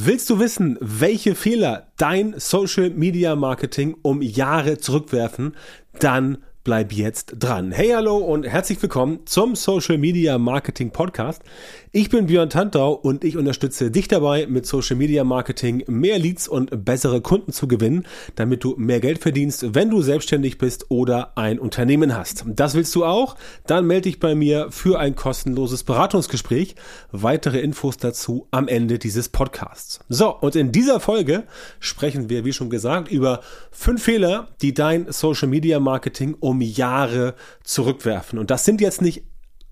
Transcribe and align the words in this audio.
Willst 0.00 0.30
du 0.30 0.38
wissen, 0.38 0.78
welche 0.80 1.34
Fehler 1.34 1.88
dein 1.96 2.38
Social 2.38 2.90
Media 2.90 3.34
Marketing 3.34 3.96
um 4.02 4.22
Jahre 4.22 4.78
zurückwerfen? 4.78 5.56
Dann 5.98 6.38
bleib 6.64 6.92
jetzt 6.92 7.36
dran. 7.38 7.72
Hey, 7.72 7.90
hallo 7.94 8.18
und 8.18 8.46
herzlich 8.46 8.80
willkommen 8.82 9.20
zum 9.24 9.54
Social 9.54 9.96
Media 9.96 10.38
Marketing 10.38 10.90
Podcast. 10.90 11.42
Ich 11.90 12.10
bin 12.10 12.26
Björn 12.26 12.50
Tantau 12.50 12.92
und 12.92 13.24
ich 13.24 13.38
unterstütze 13.38 13.90
dich 13.90 14.08
dabei, 14.08 14.46
mit 14.46 14.66
Social 14.66 14.96
Media 14.96 15.24
Marketing 15.24 15.82
mehr 15.86 16.18
Leads 16.18 16.46
und 16.46 16.84
bessere 16.84 17.22
Kunden 17.22 17.52
zu 17.52 17.66
gewinnen, 17.66 18.06
damit 18.34 18.62
du 18.62 18.74
mehr 18.76 19.00
Geld 19.00 19.20
verdienst, 19.20 19.74
wenn 19.74 19.88
du 19.88 20.02
selbstständig 20.02 20.58
bist 20.58 20.90
oder 20.90 21.32
ein 21.38 21.58
Unternehmen 21.58 22.14
hast. 22.14 22.44
Das 22.46 22.74
willst 22.74 22.94
du 22.94 23.06
auch? 23.06 23.36
Dann 23.66 23.86
melde 23.86 24.02
dich 24.02 24.20
bei 24.20 24.34
mir 24.34 24.68
für 24.70 24.98
ein 24.98 25.16
kostenloses 25.16 25.84
Beratungsgespräch. 25.84 26.74
Weitere 27.10 27.60
Infos 27.60 27.96
dazu 27.96 28.46
am 28.50 28.68
Ende 28.68 28.98
dieses 28.98 29.30
Podcasts. 29.30 30.00
So, 30.10 30.36
und 30.38 30.56
in 30.56 30.72
dieser 30.72 31.00
Folge 31.00 31.44
sprechen 31.80 32.28
wir, 32.28 32.44
wie 32.44 32.52
schon 32.52 32.68
gesagt, 32.68 33.10
über 33.10 33.40
fünf 33.70 34.02
Fehler, 34.02 34.48
die 34.60 34.74
dein 34.74 35.10
Social 35.10 35.48
Media 35.48 35.80
Marketing 35.80 36.36
um 36.38 36.57
um 36.58 36.62
Jahre 36.62 37.34
zurückwerfen. 37.62 38.38
Und 38.38 38.50
das 38.50 38.64
sind 38.64 38.80
jetzt 38.80 39.00
nicht 39.00 39.24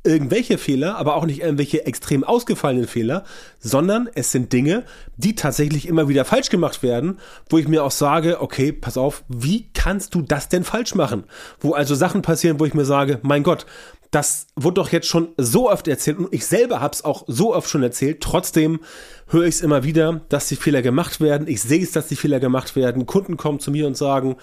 irgendwelche 0.04 0.56
Fehler, 0.56 0.96
aber 0.98 1.16
auch 1.16 1.26
nicht 1.26 1.40
irgendwelche 1.40 1.84
extrem 1.84 2.22
ausgefallenen 2.22 2.86
Fehler, 2.86 3.24
sondern 3.58 4.08
es 4.14 4.30
sind 4.30 4.52
Dinge, 4.52 4.84
die 5.16 5.34
tatsächlich 5.34 5.88
immer 5.88 6.08
wieder 6.08 6.24
falsch 6.24 6.48
gemacht 6.48 6.84
werden, 6.84 7.18
wo 7.50 7.58
ich 7.58 7.66
mir 7.66 7.82
auch 7.82 7.90
sage, 7.90 8.40
okay, 8.40 8.70
pass 8.70 8.96
auf, 8.96 9.24
wie 9.28 9.68
kannst 9.74 10.14
du 10.14 10.22
das 10.22 10.48
denn 10.48 10.62
falsch 10.62 10.94
machen? 10.94 11.24
Wo 11.58 11.72
also 11.72 11.96
Sachen 11.96 12.22
passieren, 12.22 12.60
wo 12.60 12.64
ich 12.66 12.74
mir 12.74 12.84
sage, 12.84 13.18
mein 13.22 13.42
Gott, 13.42 13.66
das 14.12 14.46
wurde 14.54 14.74
doch 14.74 14.92
jetzt 14.92 15.08
schon 15.08 15.30
so 15.36 15.68
oft 15.68 15.88
erzählt 15.88 16.18
und 16.18 16.32
ich 16.32 16.46
selber 16.46 16.80
habe 16.80 16.94
es 16.94 17.04
auch 17.04 17.24
so 17.26 17.52
oft 17.52 17.68
schon 17.68 17.82
erzählt. 17.82 18.20
Trotzdem 18.20 18.78
höre 19.26 19.46
ich 19.46 19.56
es 19.56 19.60
immer 19.60 19.82
wieder, 19.82 20.20
dass 20.28 20.46
die 20.46 20.56
Fehler 20.56 20.82
gemacht 20.82 21.20
werden. 21.20 21.48
Ich 21.48 21.60
sehe 21.62 21.82
es, 21.82 21.90
dass 21.90 22.06
die 22.06 22.16
Fehler 22.16 22.38
gemacht 22.38 22.76
werden. 22.76 23.06
Kunden 23.06 23.36
kommen 23.36 23.58
zu 23.58 23.72
mir 23.72 23.88
und 23.88 23.96
sagen, 23.96 24.36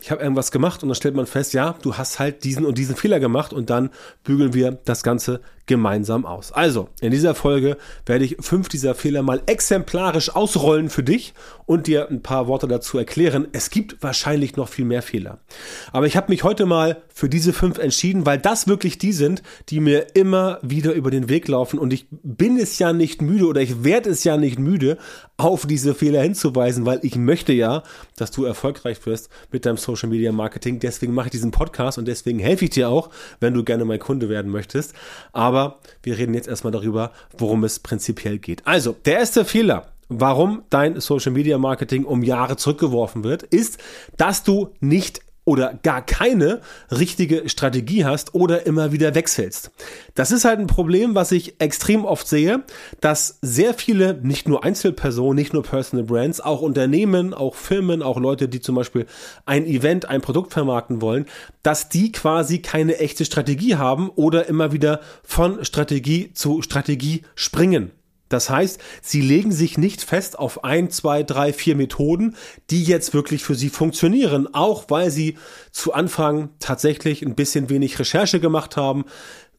ich 0.00 0.10
habe 0.10 0.22
irgendwas 0.22 0.50
gemacht 0.50 0.82
und 0.82 0.88
dann 0.88 0.96
stellt 0.96 1.14
man 1.14 1.26
fest, 1.26 1.52
ja, 1.52 1.74
du 1.82 1.96
hast 1.96 2.18
halt 2.18 2.44
diesen 2.44 2.64
und 2.64 2.78
diesen 2.78 2.96
Fehler 2.96 3.20
gemacht 3.20 3.52
und 3.52 3.70
dann 3.70 3.90
bügeln 4.24 4.54
wir 4.54 4.72
das 4.84 5.02
Ganze 5.02 5.40
gemeinsam 5.70 6.26
aus. 6.26 6.50
Also, 6.50 6.88
in 7.00 7.12
dieser 7.12 7.36
Folge 7.36 7.76
werde 8.04 8.24
ich 8.24 8.38
fünf 8.40 8.68
dieser 8.68 8.96
Fehler 8.96 9.22
mal 9.22 9.40
exemplarisch 9.46 10.34
ausrollen 10.34 10.90
für 10.90 11.04
dich 11.04 11.32
und 11.64 11.86
dir 11.86 12.10
ein 12.10 12.22
paar 12.22 12.48
Worte 12.48 12.66
dazu 12.66 12.98
erklären. 12.98 13.46
Es 13.52 13.70
gibt 13.70 14.02
wahrscheinlich 14.02 14.56
noch 14.56 14.68
viel 14.68 14.84
mehr 14.84 15.00
Fehler. 15.00 15.38
Aber 15.92 16.08
ich 16.08 16.16
habe 16.16 16.32
mich 16.32 16.42
heute 16.42 16.66
mal 16.66 17.02
für 17.14 17.28
diese 17.28 17.52
fünf 17.52 17.78
entschieden, 17.78 18.26
weil 18.26 18.38
das 18.38 18.66
wirklich 18.66 18.98
die 18.98 19.12
sind, 19.12 19.44
die 19.68 19.78
mir 19.78 20.16
immer 20.16 20.58
wieder 20.62 20.92
über 20.92 21.12
den 21.12 21.28
Weg 21.28 21.46
laufen 21.46 21.78
und 21.78 21.92
ich 21.92 22.06
bin 22.10 22.58
es 22.58 22.80
ja 22.80 22.92
nicht 22.92 23.22
müde 23.22 23.46
oder 23.46 23.60
ich 23.60 23.84
werde 23.84 24.10
es 24.10 24.24
ja 24.24 24.36
nicht 24.36 24.58
müde, 24.58 24.98
auf 25.36 25.66
diese 25.66 25.94
Fehler 25.94 26.22
hinzuweisen, 26.22 26.84
weil 26.84 26.98
ich 27.02 27.16
möchte 27.16 27.52
ja, 27.52 27.82
dass 28.16 28.30
du 28.30 28.44
erfolgreich 28.44 29.06
wirst 29.06 29.30
mit 29.50 29.64
deinem 29.64 29.78
Social 29.78 30.08
Media 30.08 30.32
Marketing. 30.32 30.80
Deswegen 30.80 31.14
mache 31.14 31.28
ich 31.28 31.32
diesen 31.32 31.50
Podcast 31.50 31.96
und 31.96 32.06
deswegen 32.08 32.40
helfe 32.40 32.64
ich 32.64 32.72
dir 32.72 32.90
auch, 32.90 33.10
wenn 33.38 33.54
du 33.54 33.64
gerne 33.64 33.84
mein 33.84 34.00
Kunde 34.00 34.28
werden 34.28 34.50
möchtest. 34.50 34.92
Aber 35.32 35.59
aber 35.60 35.78
wir 36.02 36.18
reden 36.18 36.34
jetzt 36.34 36.48
erstmal 36.48 36.72
darüber, 36.72 37.12
worum 37.36 37.64
es 37.64 37.78
prinzipiell 37.78 38.38
geht. 38.38 38.66
Also, 38.66 38.96
der 39.04 39.18
erste 39.18 39.44
Fehler, 39.44 39.92
warum 40.08 40.62
dein 40.70 41.00
Social 41.00 41.32
Media 41.32 41.58
Marketing 41.58 42.04
um 42.04 42.22
Jahre 42.22 42.56
zurückgeworfen 42.56 43.24
wird, 43.24 43.42
ist, 43.42 43.78
dass 44.16 44.42
du 44.42 44.70
nicht 44.80 45.20
oder 45.50 45.80
gar 45.82 46.00
keine 46.00 46.60
richtige 46.92 47.48
Strategie 47.48 48.04
hast 48.04 48.36
oder 48.36 48.66
immer 48.66 48.92
wieder 48.92 49.16
wechselst. 49.16 49.72
Das 50.14 50.30
ist 50.30 50.44
halt 50.44 50.60
ein 50.60 50.68
Problem, 50.68 51.16
was 51.16 51.32
ich 51.32 51.60
extrem 51.60 52.04
oft 52.04 52.28
sehe, 52.28 52.62
dass 53.00 53.40
sehr 53.42 53.74
viele, 53.74 54.14
nicht 54.22 54.48
nur 54.48 54.62
Einzelpersonen, 54.62 55.34
nicht 55.34 55.52
nur 55.52 55.64
Personal 55.64 56.06
Brands, 56.06 56.40
auch 56.40 56.60
Unternehmen, 56.60 57.34
auch 57.34 57.56
Firmen, 57.56 58.00
auch 58.00 58.20
Leute, 58.20 58.48
die 58.48 58.60
zum 58.60 58.76
Beispiel 58.76 59.06
ein 59.44 59.66
Event, 59.66 60.08
ein 60.08 60.20
Produkt 60.20 60.52
vermarkten 60.52 61.02
wollen, 61.02 61.26
dass 61.64 61.88
die 61.88 62.12
quasi 62.12 62.60
keine 62.60 62.98
echte 62.98 63.24
Strategie 63.24 63.74
haben 63.74 64.08
oder 64.10 64.46
immer 64.46 64.70
wieder 64.70 65.00
von 65.24 65.64
Strategie 65.64 66.32
zu 66.32 66.62
Strategie 66.62 67.22
springen. 67.34 67.90
Das 68.30 68.48
heißt, 68.48 68.80
sie 69.02 69.20
legen 69.20 69.52
sich 69.52 69.76
nicht 69.76 70.02
fest 70.02 70.38
auf 70.38 70.64
ein, 70.64 70.88
zwei, 70.88 71.22
drei, 71.22 71.52
vier 71.52 71.76
Methoden, 71.76 72.36
die 72.70 72.84
jetzt 72.84 73.12
wirklich 73.12 73.42
für 73.42 73.54
sie 73.54 73.68
funktionieren, 73.68 74.54
auch 74.54 74.84
weil 74.88 75.10
sie 75.10 75.36
zu 75.72 75.92
Anfang 75.92 76.50
tatsächlich 76.60 77.22
ein 77.22 77.34
bisschen 77.34 77.68
wenig 77.68 77.98
Recherche 77.98 78.40
gemacht 78.40 78.76
haben, 78.76 79.04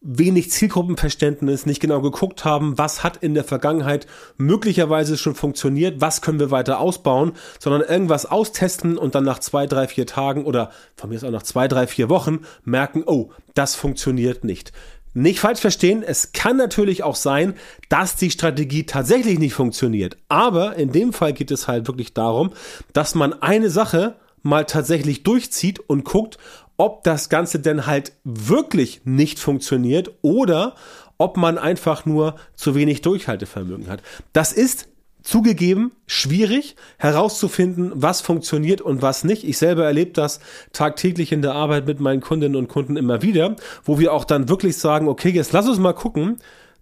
wenig 0.04 0.50
Zielgruppenverständnis, 0.50 1.68
nicht 1.68 1.80
genau 1.80 2.02
geguckt 2.02 2.44
haben, 2.44 2.78
was 2.78 3.04
hat 3.04 3.18
in 3.18 3.36
der 3.36 3.44
Vergangenheit 3.44 4.08
möglicherweise 4.38 5.16
schon 5.16 5.36
funktioniert, 5.36 6.02
was 6.02 6.22
können 6.22 6.40
wir 6.40 6.50
weiter 6.50 6.80
ausbauen, 6.80 7.34
sondern 7.60 7.82
irgendwas 7.82 8.26
austesten 8.26 8.98
und 8.98 9.14
dann 9.14 9.26
nach 9.26 9.40
zwei, 9.40 9.68
drei, 9.68 9.88
vier 9.88 10.08
Tagen 10.08 10.46
oder 10.46 10.72
von 10.96 11.10
mir 11.10 11.18
ist 11.18 11.24
auch 11.24 11.30
nach 11.30 11.44
zwei, 11.44 11.68
drei, 11.68 11.86
vier 11.86 12.10
Wochen 12.10 12.40
merken, 12.64 13.04
oh, 13.06 13.32
das 13.54 13.76
funktioniert 13.76 14.44
nicht. 14.44 14.72
Nicht 15.14 15.40
falsch 15.40 15.60
verstehen, 15.60 16.04
es 16.04 16.32
kann 16.32 16.56
natürlich 16.56 17.04
auch 17.04 17.16
sein, 17.16 17.56
dass 17.90 18.16
die 18.16 18.32
Strategie 18.32 18.86
tatsächlich 18.86 19.40
nicht 19.40 19.54
funktioniert. 19.54 20.18
Aber 20.30 20.76
in 20.78 20.92
dem 20.92 21.12
Fall 21.12 21.34
geht 21.34 21.52
es 21.52 21.68
halt 21.68 21.88
wirklich 21.88 22.14
darum, 22.14 22.52
dass 22.94 23.14
man 23.14 23.34
eine 23.42 23.70
Sache 23.70 24.16
mal 24.42 24.66
tatsächlich 24.66 25.24
durchzieht 25.24 25.80
und 25.80 26.06
guckt, 26.06 26.38
ob 26.78 27.04
das 27.04 27.30
Ganze 27.30 27.60
denn 27.60 27.86
halt 27.86 28.14
wirklich 28.24 29.02
nicht 29.04 29.38
funktioniert 29.38 30.12
oder 30.22 30.76
ob 31.18 31.38
man 31.38 31.58
einfach 31.58 32.06
nur 32.06 32.36
zu 32.56 32.74
wenig 32.74 33.02
Durchhaltevermögen 33.02 33.88
hat. 33.88 34.02
Das 34.34 34.54
ist 34.54 34.88
zugegeben 35.24 35.92
schwierig 36.08 36.76
herauszufinden, 36.98 37.92
was 37.96 38.22
funktioniert 38.22 38.82
und 38.82 39.02
was 39.02 39.24
nicht. 39.24 39.44
Ich 39.44 39.58
selber 39.58 39.86
erlebe 39.86 40.12
das 40.12 40.40
tagtäglich 40.74 41.32
in 41.32 41.42
der 41.42 41.54
Arbeit 41.54 41.88
mit 41.88 42.00
meinen 42.00 42.22
Kundinnen 42.22 42.56
und 42.56 42.68
Kunden 42.68 42.98
immer 42.98 43.22
wieder, 43.22 43.56
wo 43.84 44.00
wir 44.00 44.14
auch 44.14 44.26
dann 44.26 44.50
wirklich 44.50 44.78
sagen, 44.78 45.08
okay, 45.08 45.30
jetzt 45.30 45.54
lass 45.54 45.68
uns 45.68 45.80
mal 45.80 45.94
gucken, 45.94 46.38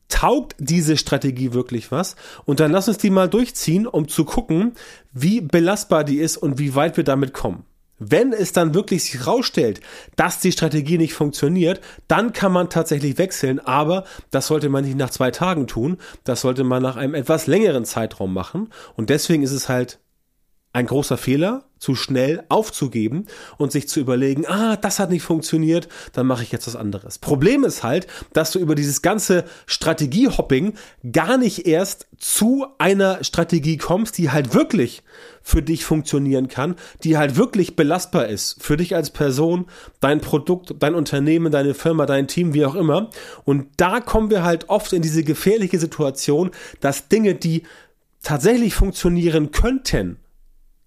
taugt 0.08 0.56
diese 0.58 0.98
Strategie 0.98 1.54
wirklich 1.54 1.92
was? 1.92 2.16
Und 2.46 2.60
dann 2.60 2.72
lass 2.72 2.88
uns 2.88 2.98
die 2.98 3.12
mal 3.12 3.30
durchziehen, 3.30 3.88
um 3.88 4.08
zu 4.08 4.26
gucken, 4.26 4.74
wie 5.14 5.42
belastbar 5.42 6.04
die 6.04 6.18
ist 6.18 6.38
und 6.38 6.60
wie 6.60 6.76
weit 6.76 6.98
wir 6.98 7.04
damit 7.04 7.34
kommen. 7.34 7.64
Wenn 8.00 8.34
es 8.34 8.54
dann 8.54 8.74
wirklich 8.74 9.04
sich 9.04 9.28
rausstellt, 9.28 9.82
dass 10.16 10.40
die 10.40 10.52
Strategie 10.52 10.98
nicht 10.98 11.14
funktioniert, 11.14 11.82
dann 12.08 12.34
kann 12.34 12.52
man 12.52 12.70
tatsächlich 12.70 13.18
wechseln, 13.18 13.60
aber 13.60 14.06
das 14.32 14.48
sollte 14.48 14.70
man 14.70 14.86
nicht 14.86 14.98
nach 14.98 15.10
zwei 15.10 15.32
Tagen 15.32 15.68
tun, 15.68 15.98
das 16.24 16.42
sollte 16.42 16.64
man 16.64 16.82
nach 16.82 16.96
einem 16.96 17.14
etwas 17.14 17.48
längeren 17.48 17.86
Zeitraum 17.86 18.34
machen. 18.34 18.70
Und 18.96 19.10
deswegen 19.10 19.44
ist 19.44 19.52
es 19.52 19.70
halt 19.70 20.00
ein 20.72 20.86
großer 20.86 21.18
Fehler, 21.18 21.66
zu 21.80 21.96
schnell 21.96 22.44
aufzugeben 22.50 23.26
und 23.58 23.72
sich 23.72 23.88
zu 23.88 24.00
überlegen, 24.00 24.46
ah, 24.46 24.76
das 24.76 25.00
hat 25.00 25.10
nicht 25.10 25.24
funktioniert, 25.24 25.88
dann 26.14 26.28
mache 26.28 26.44
ich 26.44 26.52
jetzt 26.52 26.68
was 26.68 26.76
anderes. 26.76 27.18
Problem 27.18 27.64
ist 27.64 27.84
halt, 27.84 28.06
dass 28.34 28.52
du 28.52 28.60
über 28.60 28.76
dieses 28.76 29.02
ganze 29.02 29.46
Strategiehopping 29.66 30.74
gar 31.12 31.38
nicht 31.38 31.66
erst 31.66 32.08
zu 32.18 32.68
einer 32.78 33.24
Strategie 33.24 33.78
kommst, 33.78 34.18
die 34.18 34.30
halt 34.30 34.54
wirklich 34.54 35.04
für 35.42 35.62
dich 35.62 35.86
funktionieren 35.86 36.50
kann, 36.50 36.76
die 37.04 37.18
halt 37.18 37.38
wirklich 37.38 37.76
belastbar 37.76 38.28
ist 38.28 38.62
für 38.62 38.78
dich 38.78 38.94
als 38.94 39.10
Person, 39.10 39.66
dein 40.02 40.20
Produkt, 40.20 40.76
dein 40.80 40.96
Unternehmen, 40.96 41.52
deine 41.52 41.74
Firma, 41.74 42.06
dein 42.06 42.28
Team, 42.28 42.54
wie 42.54 42.66
auch 42.66 42.76
immer. 42.76 43.10
Und 43.46 43.68
da 43.78 44.02
kommen 44.02 44.30
wir 44.30 44.44
halt 44.44 44.70
oft 44.70 44.92
in 44.94 45.02
diese 45.02 45.24
gefährliche 45.24 45.80
Situation, 45.80 46.52
dass 46.82 47.08
Dinge, 47.08 47.36
die 47.36 47.64
tatsächlich 48.22 48.76
funktionieren 48.76 49.52
könnten, 49.52 50.18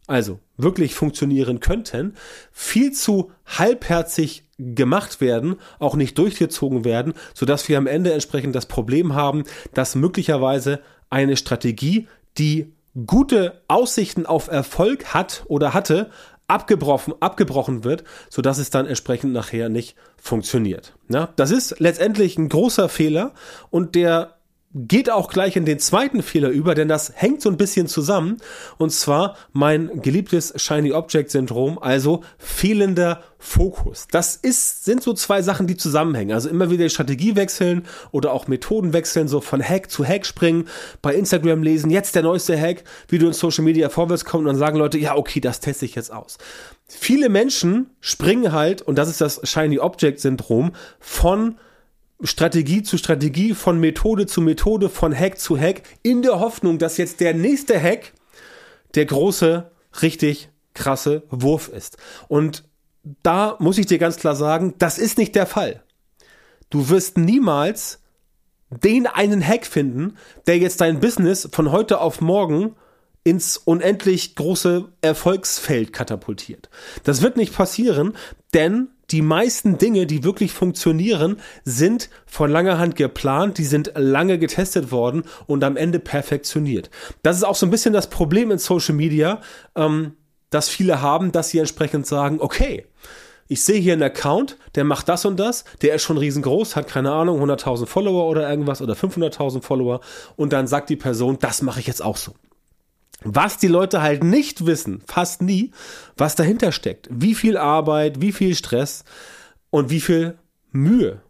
also 0.06 0.40
wirklich 0.56 0.94
funktionieren 0.94 1.60
könnten, 1.60 2.14
viel 2.50 2.92
zu 2.92 3.30
halbherzig 3.46 4.44
gemacht 4.58 5.20
werden, 5.20 5.56
auch 5.78 5.96
nicht 5.96 6.18
durchgezogen 6.18 6.84
werden, 6.84 7.14
sodass 7.34 7.68
wir 7.68 7.78
am 7.78 7.86
Ende 7.86 8.12
entsprechend 8.12 8.54
das 8.54 8.66
Problem 8.66 9.14
haben, 9.14 9.44
dass 9.74 9.94
möglicherweise 9.94 10.80
eine 11.10 11.36
Strategie, 11.36 12.08
die 12.38 12.72
gute 13.06 13.62
Aussichten 13.68 14.26
auf 14.26 14.48
Erfolg 14.48 15.14
hat 15.14 15.44
oder 15.46 15.74
hatte, 15.74 16.10
abgebrochen, 16.46 17.14
abgebrochen 17.20 17.84
wird, 17.84 18.04
sodass 18.28 18.58
es 18.58 18.70
dann 18.70 18.86
entsprechend 18.86 19.32
nachher 19.32 19.68
nicht 19.68 19.96
funktioniert. 20.16 20.94
Ja, 21.08 21.30
das 21.36 21.50
ist 21.50 21.80
letztendlich 21.80 22.36
ein 22.36 22.48
großer 22.48 22.88
Fehler 22.88 23.32
und 23.70 23.94
der 23.94 24.36
geht 24.74 25.10
auch 25.10 25.30
gleich 25.30 25.56
in 25.56 25.64
den 25.64 25.78
zweiten 25.78 26.22
Fehler 26.22 26.48
über, 26.48 26.74
denn 26.74 26.88
das 26.88 27.12
hängt 27.14 27.42
so 27.42 27.50
ein 27.50 27.56
bisschen 27.56 27.86
zusammen. 27.86 28.38
Und 28.78 28.90
zwar 28.90 29.36
mein 29.52 30.00
geliebtes 30.00 30.52
Shiny 30.56 30.92
Object 30.92 31.30
Syndrom, 31.30 31.78
also 31.78 32.22
fehlender 32.38 33.22
Fokus. 33.38 34.06
Das 34.10 34.36
ist, 34.36 34.84
sind 34.84 35.02
so 35.02 35.12
zwei 35.14 35.42
Sachen, 35.42 35.66
die 35.66 35.76
zusammenhängen. 35.76 36.32
Also 36.32 36.48
immer 36.48 36.70
wieder 36.70 36.88
Strategie 36.88 37.36
wechseln 37.36 37.82
oder 38.12 38.32
auch 38.32 38.46
Methoden 38.46 38.92
wechseln, 38.92 39.28
so 39.28 39.40
von 39.40 39.62
Hack 39.62 39.90
zu 39.90 40.06
Hack 40.06 40.24
springen, 40.24 40.68
bei 41.02 41.14
Instagram 41.14 41.62
lesen, 41.62 41.90
jetzt 41.90 42.14
der 42.14 42.22
neueste 42.22 42.58
Hack, 42.58 42.84
wie 43.08 43.18
du 43.18 43.26
in 43.26 43.32
Social 43.32 43.64
Media 43.64 43.88
vorwärts 43.88 44.24
kommst 44.24 44.42
und 44.42 44.46
dann 44.46 44.56
sagen 44.56 44.78
Leute, 44.78 44.98
ja, 44.98 45.16
okay, 45.16 45.40
das 45.40 45.60
teste 45.60 45.84
ich 45.84 45.96
jetzt 45.96 46.12
aus. 46.12 46.38
Viele 46.86 47.28
Menschen 47.28 47.90
springen 48.00 48.52
halt, 48.52 48.80
und 48.82 48.96
das 48.96 49.08
ist 49.08 49.20
das 49.20 49.40
Shiny 49.42 49.78
Object 49.78 50.20
Syndrom, 50.20 50.72
von 51.00 51.56
Strategie 52.22 52.82
zu 52.82 52.98
Strategie, 52.98 53.54
von 53.54 53.80
Methode 53.80 54.26
zu 54.26 54.40
Methode, 54.40 54.88
von 54.88 55.16
Hack 55.16 55.38
zu 55.38 55.58
Hack, 55.58 55.82
in 56.02 56.22
der 56.22 56.40
Hoffnung, 56.40 56.78
dass 56.78 56.96
jetzt 56.96 57.20
der 57.20 57.34
nächste 57.34 57.80
Hack 57.80 58.12
der 58.94 59.06
große, 59.06 59.70
richtig 60.02 60.50
krasse 60.74 61.22
Wurf 61.30 61.68
ist. 61.68 61.98
Und 62.28 62.64
da 63.22 63.56
muss 63.58 63.78
ich 63.78 63.86
dir 63.86 63.98
ganz 63.98 64.16
klar 64.16 64.36
sagen, 64.36 64.74
das 64.78 64.98
ist 64.98 65.18
nicht 65.18 65.34
der 65.34 65.46
Fall. 65.46 65.82
Du 66.70 66.88
wirst 66.88 67.18
niemals 67.18 68.00
den 68.70 69.06
einen 69.06 69.46
Hack 69.46 69.66
finden, 69.66 70.16
der 70.46 70.58
jetzt 70.58 70.80
dein 70.80 71.00
Business 71.00 71.48
von 71.52 71.72
heute 71.72 72.00
auf 72.00 72.20
morgen 72.20 72.74
ins 73.24 73.56
unendlich 73.56 74.34
große 74.34 74.88
Erfolgsfeld 75.00 75.92
katapultiert. 75.92 76.70
Das 77.04 77.22
wird 77.22 77.36
nicht 77.36 77.54
passieren, 77.54 78.16
denn 78.54 78.88
die 79.10 79.22
meisten 79.22 79.78
Dinge, 79.78 80.06
die 80.06 80.24
wirklich 80.24 80.52
funktionieren, 80.52 81.36
sind 81.64 82.08
von 82.26 82.50
langer 82.50 82.78
Hand 82.78 82.96
geplant, 82.96 83.58
die 83.58 83.64
sind 83.64 83.92
lange 83.94 84.38
getestet 84.38 84.90
worden 84.90 85.24
und 85.46 85.64
am 85.64 85.76
Ende 85.76 85.98
perfektioniert. 85.98 86.90
Das 87.22 87.36
ist 87.36 87.44
auch 87.44 87.56
so 87.56 87.66
ein 87.66 87.70
bisschen 87.70 87.92
das 87.92 88.08
Problem 88.08 88.50
in 88.50 88.58
Social 88.58 88.94
Media, 88.94 89.40
ähm, 89.76 90.16
dass 90.50 90.68
viele 90.68 91.02
haben, 91.02 91.32
dass 91.32 91.50
sie 91.50 91.58
entsprechend 91.58 92.06
sagen, 92.06 92.38
okay, 92.40 92.86
ich 93.48 93.62
sehe 93.64 93.80
hier 93.80 93.92
einen 93.92 94.02
Account, 94.02 94.56
der 94.76 94.84
macht 94.84 95.08
das 95.08 95.24
und 95.24 95.38
das, 95.38 95.64
der 95.82 95.94
ist 95.94 96.02
schon 96.02 96.16
riesengroß, 96.16 96.76
hat 96.76 96.88
keine 96.88 97.12
Ahnung, 97.12 97.42
100.000 97.42 97.86
Follower 97.86 98.26
oder 98.26 98.48
irgendwas 98.48 98.80
oder 98.80 98.94
500.000 98.94 99.62
Follower 99.62 100.00
und 100.36 100.52
dann 100.52 100.66
sagt 100.66 100.88
die 100.88 100.96
Person, 100.96 101.38
das 101.40 101.60
mache 101.60 101.80
ich 101.80 101.86
jetzt 101.86 102.02
auch 102.02 102.16
so. 102.16 102.32
Was 103.24 103.58
die 103.58 103.68
Leute 103.68 104.02
halt 104.02 104.24
nicht 104.24 104.66
wissen, 104.66 105.02
fast 105.06 105.42
nie, 105.42 105.72
was 106.16 106.34
dahinter 106.36 106.72
steckt. 106.72 107.08
Wie 107.10 107.34
viel 107.34 107.56
Arbeit, 107.56 108.20
wie 108.20 108.32
viel 108.32 108.54
Stress 108.54 109.04
und 109.70 109.90
wie 109.90 110.00
viel 110.00 110.38
Mühe 110.70 111.20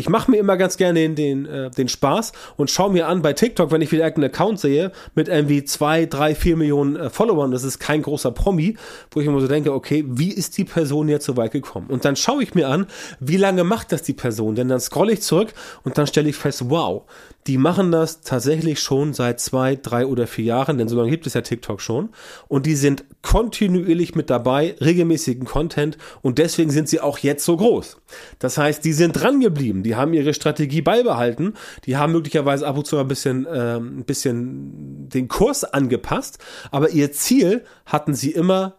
ich 0.00 0.08
mache 0.08 0.30
mir 0.30 0.38
immer 0.38 0.56
ganz 0.56 0.76
gerne 0.78 0.98
den, 1.00 1.14
den, 1.14 1.46
äh, 1.46 1.70
den 1.70 1.88
Spaß 1.88 2.32
und 2.56 2.70
schaue 2.70 2.90
mir 2.90 3.06
an 3.06 3.22
bei 3.22 3.34
TikTok, 3.34 3.70
wenn 3.70 3.82
ich 3.82 3.92
wieder 3.92 4.04
irgendeinen 4.04 4.32
Account 4.32 4.58
sehe 4.58 4.92
mit 5.14 5.28
irgendwie 5.28 5.62
zwei, 5.64 6.06
drei, 6.06 6.34
vier 6.34 6.56
Millionen 6.56 6.96
äh, 6.96 7.10
Followern, 7.10 7.50
das 7.50 7.64
ist 7.64 7.78
kein 7.78 8.02
großer 8.02 8.32
Promi, 8.32 8.76
wo 9.10 9.20
ich 9.20 9.26
immer 9.26 9.40
so 9.40 9.46
denke, 9.46 9.72
okay, 9.72 10.04
wie 10.08 10.32
ist 10.32 10.56
die 10.56 10.64
Person 10.64 11.08
jetzt 11.08 11.26
so 11.26 11.36
weit 11.36 11.52
gekommen? 11.52 11.88
Und 11.88 12.04
dann 12.04 12.16
schaue 12.16 12.42
ich 12.42 12.54
mir 12.54 12.68
an, 12.68 12.86
wie 13.20 13.36
lange 13.36 13.62
macht 13.62 13.92
das 13.92 14.02
die 14.02 14.14
Person? 14.14 14.54
Denn 14.54 14.68
dann 14.68 14.80
scrolle 14.80 15.12
ich 15.12 15.22
zurück 15.22 15.52
und 15.84 15.98
dann 15.98 16.06
stelle 16.06 16.30
ich 16.30 16.36
fest, 16.36 16.64
wow, 16.70 17.04
die 17.46 17.58
machen 17.58 17.90
das 17.90 18.20
tatsächlich 18.20 18.80
schon 18.80 19.14
seit 19.14 19.40
zwei, 19.40 19.74
drei 19.74 20.06
oder 20.06 20.26
vier 20.26 20.44
Jahren, 20.44 20.78
denn 20.78 20.88
so 20.88 20.96
lange 20.96 21.10
gibt 21.10 21.26
es 21.26 21.34
ja 21.34 21.40
TikTok 21.40 21.80
schon. 21.80 22.10
Und 22.48 22.66
die 22.66 22.76
sind 22.76 23.04
kontinuierlich 23.22 24.14
mit 24.14 24.30
dabei, 24.30 24.76
regelmäßigen 24.80 25.46
Content 25.46 25.96
und 26.22 26.38
deswegen 26.38 26.70
sind 26.70 26.88
sie 26.88 27.00
auch 27.00 27.18
jetzt 27.18 27.44
so 27.44 27.56
groß. 27.56 27.96
Das 28.38 28.58
heißt, 28.58 28.84
die 28.84 28.92
sind 28.92 29.12
dran 29.12 29.40
geblieben, 29.40 29.82
die 29.82 29.89
haben 29.96 30.12
ihre 30.12 30.34
Strategie 30.34 30.82
beibehalten, 30.82 31.54
die 31.84 31.96
haben 31.96 32.12
möglicherweise 32.12 32.66
ab 32.66 32.76
und 32.76 32.86
zu 32.86 32.98
ein 32.98 33.08
bisschen, 33.08 33.46
äh, 33.46 33.76
ein 33.76 34.04
bisschen 34.04 35.08
den 35.08 35.28
Kurs 35.28 35.64
angepasst, 35.64 36.38
aber 36.70 36.90
ihr 36.90 37.12
Ziel 37.12 37.64
hatten 37.86 38.14
sie 38.14 38.30
immer 38.30 38.76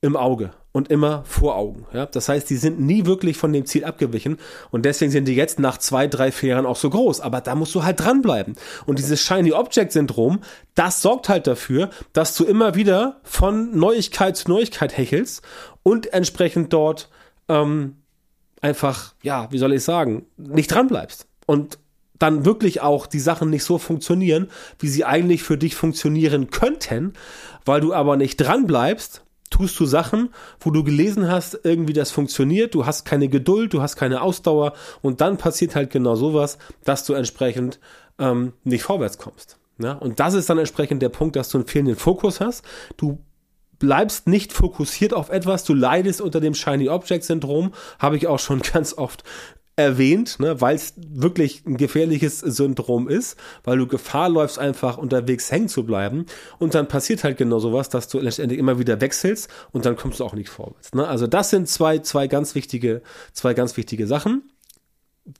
im 0.00 0.16
Auge 0.16 0.50
und 0.72 0.90
immer 0.90 1.22
vor 1.24 1.56
Augen. 1.56 1.86
Ja? 1.92 2.06
Das 2.06 2.28
heißt, 2.28 2.48
die 2.50 2.56
sind 2.56 2.80
nie 2.80 3.06
wirklich 3.06 3.36
von 3.36 3.52
dem 3.52 3.66
Ziel 3.66 3.84
abgewichen 3.84 4.38
und 4.70 4.84
deswegen 4.84 5.12
sind 5.12 5.28
die 5.28 5.34
jetzt 5.34 5.58
nach 5.60 5.78
zwei, 5.78 6.08
drei, 6.08 6.32
Jahren 6.42 6.66
auch 6.66 6.76
so 6.76 6.90
groß. 6.90 7.20
Aber 7.20 7.40
da 7.40 7.54
musst 7.54 7.74
du 7.74 7.84
halt 7.84 8.00
dranbleiben. 8.00 8.56
Und 8.86 8.98
dieses 8.98 9.20
Shiny 9.20 9.52
Object 9.52 9.92
Syndrom, 9.92 10.40
das 10.74 11.02
sorgt 11.02 11.28
halt 11.28 11.46
dafür, 11.46 11.90
dass 12.12 12.34
du 12.34 12.44
immer 12.44 12.74
wieder 12.74 13.20
von 13.22 13.76
Neuigkeit 13.78 14.36
zu 14.36 14.50
Neuigkeit 14.50 14.96
hechelst 14.96 15.42
und 15.82 16.12
entsprechend 16.12 16.72
dort 16.72 17.10
ähm, 17.48 18.01
einfach, 18.62 19.14
ja, 19.22 19.48
wie 19.50 19.58
soll 19.58 19.74
ich 19.74 19.84
sagen, 19.84 20.24
nicht 20.38 20.72
dranbleibst. 20.72 21.26
Und 21.46 21.78
dann 22.18 22.44
wirklich 22.44 22.80
auch 22.80 23.06
die 23.06 23.20
Sachen 23.20 23.50
nicht 23.50 23.64
so 23.64 23.78
funktionieren, 23.78 24.48
wie 24.78 24.88
sie 24.88 25.04
eigentlich 25.04 25.42
für 25.42 25.58
dich 25.58 25.74
funktionieren 25.74 26.50
könnten, 26.50 27.14
weil 27.64 27.80
du 27.80 27.92
aber 27.92 28.16
nicht 28.16 28.36
dranbleibst 28.36 29.22
tust 29.50 29.78
du 29.78 29.84
Sachen, 29.84 30.30
wo 30.60 30.70
du 30.70 30.82
gelesen 30.82 31.30
hast, 31.30 31.60
irgendwie 31.62 31.92
das 31.92 32.10
funktioniert, 32.10 32.74
du 32.74 32.86
hast 32.86 33.04
keine 33.04 33.28
Geduld, 33.28 33.74
du 33.74 33.82
hast 33.82 33.96
keine 33.96 34.22
Ausdauer 34.22 34.72
und 35.02 35.20
dann 35.20 35.36
passiert 35.36 35.76
halt 35.76 35.90
genau 35.90 36.16
sowas, 36.16 36.58
dass 36.84 37.04
du 37.04 37.12
entsprechend 37.12 37.78
ähm, 38.18 38.54
nicht 38.64 38.82
vorwärts 38.82 39.18
kommst. 39.18 39.58
Ja? 39.78 39.92
Und 39.92 40.20
das 40.20 40.34
ist 40.34 40.48
dann 40.48 40.58
entsprechend 40.58 41.02
der 41.02 41.10
Punkt, 41.10 41.36
dass 41.36 41.50
du 41.50 41.58
einen 41.58 41.66
fehlenden 41.66 41.96
Fokus 41.96 42.40
hast. 42.40 42.64
Du 42.96 43.18
bleibst 43.82 44.28
nicht 44.28 44.52
fokussiert 44.52 45.12
auf 45.12 45.28
etwas, 45.28 45.64
du 45.64 45.74
leidest 45.74 46.20
unter 46.20 46.38
dem 46.38 46.54
Shiny 46.54 46.88
Object 46.88 47.24
Syndrom, 47.24 47.72
habe 47.98 48.16
ich 48.16 48.28
auch 48.28 48.38
schon 48.38 48.62
ganz 48.72 48.96
oft 48.96 49.24
erwähnt, 49.74 50.38
ne, 50.38 50.60
weil 50.60 50.76
es 50.76 50.94
wirklich 50.96 51.66
ein 51.66 51.76
gefährliches 51.76 52.38
Syndrom 52.38 53.08
ist, 53.08 53.36
weil 53.64 53.78
du 53.78 53.88
Gefahr 53.88 54.28
läufst, 54.28 54.60
einfach 54.60 54.98
unterwegs 54.98 55.50
hängen 55.50 55.66
zu 55.66 55.84
bleiben. 55.84 56.26
Und 56.60 56.76
dann 56.76 56.86
passiert 56.86 57.24
halt 57.24 57.38
genau 57.38 57.58
sowas, 57.58 57.88
dass 57.88 58.06
du 58.06 58.20
letztendlich 58.20 58.60
immer 58.60 58.78
wieder 58.78 59.00
wechselst 59.00 59.50
und 59.72 59.84
dann 59.84 59.96
kommst 59.96 60.20
du 60.20 60.24
auch 60.24 60.34
nicht 60.34 60.48
vorwärts. 60.48 60.94
Ne? 60.94 61.08
Also 61.08 61.26
das 61.26 61.50
sind 61.50 61.68
zwei, 61.68 61.98
zwei 61.98 62.28
ganz 62.28 62.54
wichtige, 62.54 63.02
zwei 63.32 63.52
ganz 63.52 63.76
wichtige 63.76 64.06
Sachen. 64.06 64.48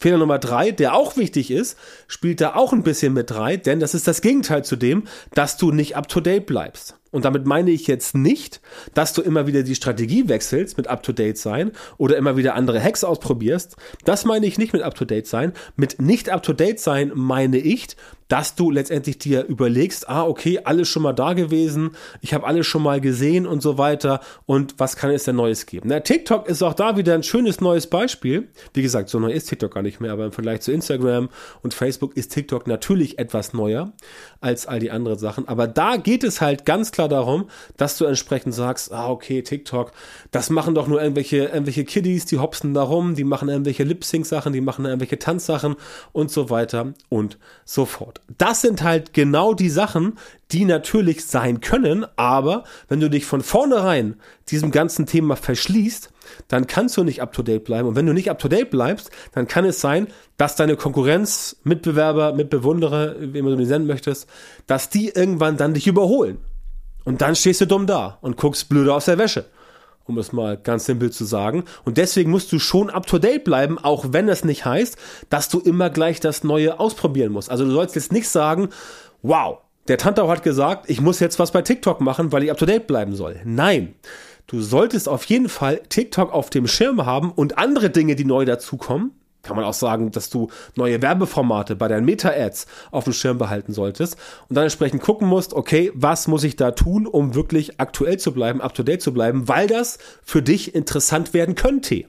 Fehler 0.01 0.19
Nummer 0.19 0.41
drei, 0.41 0.73
der 0.73 0.97
auch 0.97 1.17
wichtig 1.17 1.53
ist, 1.53 1.79
spielt 2.09 2.41
da 2.41 2.57
auch 2.57 2.73
ein 2.73 2.83
bisschen 2.83 3.13
mit 3.13 3.33
rein, 3.33 3.63
denn 3.63 3.79
das 3.79 3.95
ist 3.95 4.09
das 4.09 4.21
Gegenteil 4.21 4.65
zu 4.65 4.75
dem, 4.75 5.05
dass 5.33 5.59
du 5.59 5.71
nicht 5.71 5.97
up 5.97 6.09
to 6.09 6.21
date 6.21 6.47
bleibst. 6.47 6.97
Und 7.13 7.25
damit 7.25 7.47
meine 7.47 7.71
ich 7.71 7.87
jetzt 7.87 8.17
nicht, 8.17 8.61
dass 8.95 9.13
du 9.13 9.23
immer 9.23 9.47
wieder 9.47 9.63
die 9.63 9.77
Strategie 9.77 10.29
wechselst 10.29 10.77
mit 10.77 10.89
Up-to-Date 10.89 11.39
sein 11.39 11.71
oder 11.99 12.17
immer 12.17 12.37
wieder 12.37 12.55
andere 12.55 12.83
Hacks 12.83 13.05
ausprobierst. 13.05 13.77
Das 14.05 14.25
meine 14.25 14.47
ich 14.47 14.59
nicht 14.59 14.73
mit 14.73 14.83
Up-to-Date 14.83 15.29
sein. 15.29 15.53
Mit 15.77 16.01
nicht 16.03 16.31
Up-to-Date 16.31 16.81
sein 16.81 17.13
meine 17.15 17.59
ich, 17.59 17.89
dass 18.33 18.55
du 18.55 18.71
letztendlich 18.71 19.19
dir 19.19 19.45
überlegst, 19.45 20.09
ah, 20.09 20.25
okay, 20.25 20.61
alles 20.65 20.89
schon 20.89 21.03
mal 21.03 21.13
da 21.13 21.35
gewesen, 21.35 21.91
ich 22.23 22.33
habe 22.33 22.47
alles 22.47 22.67
schon 22.67 22.83
mal 22.83 22.99
gesehen 22.99 23.47
und 23.47 23.61
so 23.61 23.77
weiter 23.77 24.21
und 24.47 24.77
was 24.79 24.97
kann 24.97 25.11
es 25.11 25.25
denn 25.25 25.37
Neues 25.37 25.67
geben? 25.67 25.91
Na, 25.91 26.01
TikTok 26.01 26.49
ist 26.49 26.63
auch 26.63 26.73
da 26.73 26.97
wieder 26.97 27.13
ein 27.13 27.25
schönes 27.25 27.61
neues 27.61 27.89
Beispiel. 27.89 28.49
Wie 28.73 28.81
gesagt, 28.81 29.11
so 29.11 29.19
neu 29.19 29.31
ist 29.31 29.51
TikTok 29.51 29.75
gar 29.75 29.83
nicht 29.83 30.01
mehr, 30.01 30.13
aber 30.13 30.25
im 30.25 30.33
Vergleich 30.33 30.63
zu 30.63 30.73
Instagram 30.73 31.29
und 31.63 31.75
Facebook 31.75 32.17
ist 32.17 32.33
TikTok 32.33 32.67
natürlich 32.67 33.19
etwas 33.19 33.53
neuer 33.53 33.93
als 34.41 34.67
all 34.67 34.79
die 34.79 34.91
anderen 34.91 35.19
Sachen. 35.19 35.47
Aber 35.47 35.67
da 35.67 35.99
geht 35.99 36.25
es 36.25 36.41
halt 36.41 36.65
ganz 36.65 36.91
klar 36.91 37.11
darum, 37.11 37.51
dass 37.77 37.99
du 37.99 38.07
entsprechend 38.07 38.55
sagst, 38.55 38.95
ah, 38.95 39.11
okay, 39.11 39.43
TikTok, 39.43 39.93
das 40.31 40.49
machen 40.49 40.75
doch 40.75 40.89
nur 40.89 41.03
irgendwelche, 41.03 41.37
irgendwelche 41.37 41.85
Kiddies, 41.85 42.25
die 42.25 42.39
hopsen 42.39 42.73
da 42.73 42.83
rum, 42.83 43.15
die 43.15 43.25
machen 43.25 43.51
irgendwelche 43.51 43.85
Lip-Sync-Sachen, 43.85 44.55
die 44.55 44.63
machen 44.63 44.87
irgendwelche 44.87 45.19
Tanzsachen 45.19 45.77
und 46.13 46.31
so 46.31 46.49
weiter 46.49 46.95
und 47.11 47.37
so 47.67 47.85
fort 47.85 48.22
das 48.39 48.61
sind 48.61 48.83
halt 48.83 49.13
genau 49.13 49.55
die 49.55 49.69
Sachen, 49.69 50.19
die 50.53 50.65
natürlich 50.65 51.27
sein 51.27 51.61
können, 51.61 52.07
aber 52.17 52.65
wenn 52.89 53.01
du 53.01 53.11
dich 53.11 53.25
von 53.25 53.43
vornherein 53.43 54.17
diesem 54.49 54.71
ganzen 54.71 55.07
Thema 55.07 55.37
verschließt, 55.37 56.11
dann 56.49 56.67
kannst 56.67 56.97
du 56.97 57.05
nicht 57.05 57.23
up 57.23 57.33
to 57.33 57.43
date 57.43 57.65
bleiben. 57.65 57.89
Und 57.89 57.97
wenn 57.97 58.07
du 58.07 58.13
nicht 58.13 58.31
up 58.31 58.39
to 58.39 58.49
date 58.49 58.71
bleibst, 58.71 59.11
dann 59.33 59.49
kann 59.49 59.65
es 59.65 59.81
sein, 59.81 60.09
dass 60.37 60.57
deine 60.57 60.77
Konkurrenz, 60.77 61.57
Mitbewerber, 61.65 62.33
Mitbewunderer, 62.33 63.17
wie 63.19 63.39
immer 63.39 63.51
du 63.51 63.57
die 63.57 63.67
nennen 63.67 63.87
möchtest, 63.87 64.29
dass 64.67 64.89
die 64.89 65.09
irgendwann 65.09 65.57
dann 65.57 65.75
dich 65.75 65.87
überholen. 65.87 66.39
Und 67.05 67.21
dann 67.21 67.35
stehst 67.35 67.61
du 67.61 67.67
dumm 67.67 67.87
da 67.87 68.19
und 68.21 68.37
guckst 68.37 68.69
blöde 68.69 68.95
aus 68.95 69.07
der 69.07 69.19
Wäsche 69.19 69.45
um 70.05 70.19
es 70.19 70.33
mal 70.33 70.57
ganz 70.57 70.87
simpel 70.87 71.11
zu 71.11 71.25
sagen. 71.25 71.65
Und 71.85 71.99
deswegen 71.99 72.31
musst 72.31 72.53
du 72.53 72.59
schon 72.59 72.91
up 72.91 73.07
to 73.07 73.19
date 73.19 73.45
bleiben, 73.45 73.79
auch 73.79 74.07
wenn 74.11 74.29
es 74.29 74.45
nicht 74.45 74.65
heißt, 74.65 74.97
dass 75.31 75.49
du 75.49 75.61
immer 75.61 75.91
gleich 75.91 76.21
das 76.21 76.45
Neue 76.45 76.81
ausprobieren 76.81 77.33
musst. 77.33 77.51
Also 77.51 77.65
du 77.65 77.71
sollst 77.71 77.95
jetzt 77.95 78.13
nicht 78.13 78.29
sagen, 78.29 78.69
wow, 79.23 79.59
der 79.89 79.99
Tantau 79.99 80.29
hat 80.29 80.43
gesagt, 80.43 80.89
ich 80.89 81.01
muss 81.01 81.21
jetzt 81.21 81.39
was 81.39 81.51
bei 81.51 81.63
TikTok 81.63 82.01
machen, 82.01 82.33
weil 82.33 82.43
ich 82.45 82.51
up 82.51 82.59
to 82.59 82.67
date 82.67 82.87
bleiben 82.87 83.15
soll. 83.15 83.41
Nein. 83.45 83.95
Du 84.49 84.61
solltest 84.61 85.09
auf 85.09 85.25
jeden 85.25 85.49
Fall 85.49 85.81
TikTok 85.89 86.33
auf 86.33 86.51
dem 86.51 86.67
Schirm 86.67 87.07
haben 87.07 87.31
und 87.33 87.59
andere 87.59 87.91
Dinge, 87.91 88.17
die 88.17 88.25
neu 88.25 88.45
dazukommen, 88.45 89.13
kann 89.43 89.57
man 89.57 89.65
auch 89.65 89.75
sagen, 89.75 90.11
dass 90.11 90.31
du 90.31 90.51
neue 90.77 91.03
Werbeformate 91.03 91.77
bei 91.77 91.89
deinen 91.89 92.05
Meta-Ads 92.05 92.67
auf 92.91 93.05
dem 93.05 93.13
Schirm 93.13 93.39
behalten 93.39 93.73
solltest 93.73 94.17
und 94.49 94.57
dann 94.57 94.65
entsprechend 94.65 95.03
gucken 95.03 95.29
musst, 95.29 95.53
okay, 95.55 95.91
was 95.95 96.29
muss 96.29 96.45
ich 96.45 96.57
da 96.57 96.71
tun, 96.71 97.07
um 97.07 97.35
wirklich 97.35 97.81
aktuell 97.81 98.19
zu 98.19 98.33
bleiben, 98.33 98.61
up 98.61 98.75
to 98.75 98.83
date 98.83 99.03
zu 99.03 99.13
bleiben, 99.13 99.49
weil 99.49 99.67
das 99.67 99.99
für 100.23 100.43
dich 100.43 100.75
interessant 100.75 101.35
werden 101.35 101.55
könnte. 101.55 102.05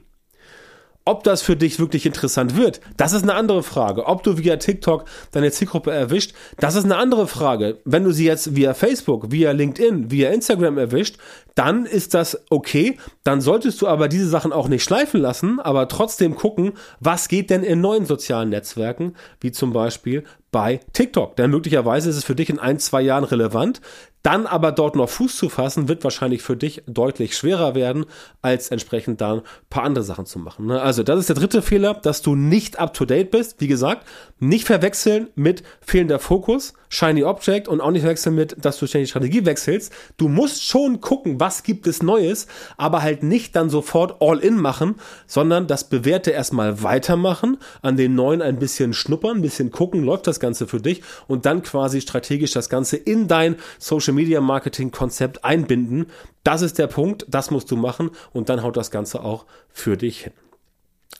Ob 1.06 1.22
das 1.22 1.42
für 1.42 1.54
dich 1.54 1.78
wirklich 1.78 2.06
interessant 2.06 2.56
wird, 2.56 2.80
das 2.96 3.12
ist 3.12 3.24
eine 3.24 3.34
andere 3.34 3.62
Frage. 3.62 4.06
Ob 4.06 4.22
du 4.22 4.38
via 4.38 4.56
TikTok 4.56 5.04
deine 5.32 5.50
Zielgruppe 5.50 5.90
erwischt, 5.90 6.32
das 6.58 6.76
ist 6.76 6.84
eine 6.84 6.96
andere 6.96 7.26
Frage. 7.26 7.78
Wenn 7.84 8.04
du 8.04 8.10
sie 8.10 8.24
jetzt 8.24 8.56
via 8.56 8.72
Facebook, 8.72 9.30
via 9.30 9.50
LinkedIn, 9.50 10.10
via 10.10 10.30
Instagram 10.30 10.78
erwischt, 10.78 11.18
dann 11.54 11.84
ist 11.84 12.14
das 12.14 12.40
okay. 12.48 12.96
Dann 13.22 13.42
solltest 13.42 13.82
du 13.82 13.86
aber 13.86 14.08
diese 14.08 14.28
Sachen 14.28 14.52
auch 14.52 14.68
nicht 14.68 14.82
schleifen 14.82 15.20
lassen, 15.20 15.60
aber 15.60 15.88
trotzdem 15.88 16.36
gucken, 16.36 16.72
was 17.00 17.28
geht 17.28 17.50
denn 17.50 17.64
in 17.64 17.82
neuen 17.82 18.06
sozialen 18.06 18.48
Netzwerken, 18.48 19.14
wie 19.40 19.52
zum 19.52 19.74
Beispiel 19.74 20.24
bei 20.50 20.80
TikTok. 20.94 21.36
Denn 21.36 21.50
möglicherweise 21.50 22.08
ist 22.08 22.16
es 22.16 22.24
für 22.24 22.34
dich 22.34 22.48
in 22.48 22.58
ein, 22.58 22.78
zwei 22.78 23.02
Jahren 23.02 23.24
relevant. 23.24 23.82
Dann 24.24 24.46
aber 24.46 24.72
dort 24.72 24.96
noch 24.96 25.10
Fuß 25.10 25.36
zu 25.36 25.50
fassen, 25.50 25.86
wird 25.86 26.02
wahrscheinlich 26.02 26.40
für 26.40 26.56
dich 26.56 26.82
deutlich 26.86 27.36
schwerer 27.36 27.74
werden, 27.74 28.06
als 28.40 28.70
entsprechend 28.70 29.20
dann 29.20 29.40
ein 29.40 29.44
paar 29.68 29.82
andere 29.82 30.02
Sachen 30.02 30.24
zu 30.24 30.38
machen. 30.38 30.64
Ne? 30.64 30.80
Also 30.80 31.02
das 31.02 31.20
ist 31.20 31.28
der 31.28 31.36
dritte 31.36 31.60
Fehler, 31.60 31.92
dass 31.92 32.22
du 32.22 32.34
nicht 32.34 32.78
up-to-date 32.78 33.30
bist. 33.30 33.60
Wie 33.60 33.68
gesagt, 33.68 34.06
nicht 34.38 34.64
verwechseln 34.64 35.28
mit 35.34 35.62
fehlender 35.82 36.18
Fokus, 36.18 36.72
Shiny 36.88 37.22
Object 37.22 37.68
und 37.68 37.82
auch 37.82 37.90
nicht 37.90 38.00
verwechseln 38.00 38.34
mit, 38.34 38.56
dass 38.64 38.78
du 38.78 38.86
ständig 38.86 39.10
Strategie 39.10 39.44
wechselst. 39.44 39.92
Du 40.16 40.28
musst 40.28 40.64
schon 40.64 41.02
gucken, 41.02 41.38
was 41.38 41.62
gibt 41.62 41.86
es 41.86 42.02
Neues, 42.02 42.46
aber 42.78 43.02
halt 43.02 43.22
nicht 43.22 43.54
dann 43.56 43.68
sofort 43.68 44.22
All-In 44.22 44.56
machen, 44.56 44.94
sondern 45.26 45.66
das 45.66 45.90
Bewährte 45.90 46.30
erstmal 46.30 46.82
weitermachen, 46.82 47.58
an 47.82 47.98
den 47.98 48.14
Neuen 48.14 48.40
ein 48.40 48.58
bisschen 48.58 48.94
schnuppern, 48.94 49.38
ein 49.38 49.42
bisschen 49.42 49.70
gucken, 49.70 50.02
läuft 50.02 50.26
das 50.26 50.40
Ganze 50.40 50.66
für 50.66 50.80
dich 50.80 51.02
und 51.26 51.44
dann 51.44 51.62
quasi 51.62 52.00
strategisch 52.00 52.52
das 52.52 52.70
Ganze 52.70 52.96
in 52.96 53.28
dein 53.28 53.56
Social 53.78 54.13
Media 54.14 54.40
Marketing 54.40 54.90
Konzept 54.90 55.44
einbinden. 55.44 56.06
Das 56.42 56.62
ist 56.62 56.78
der 56.78 56.86
Punkt, 56.86 57.26
das 57.28 57.50
musst 57.50 57.70
du 57.70 57.76
machen 57.76 58.10
und 58.32 58.48
dann 58.48 58.62
haut 58.62 58.76
das 58.76 58.90
Ganze 58.90 59.22
auch 59.22 59.46
für 59.70 59.96
dich 59.96 60.22
hin. 60.22 60.32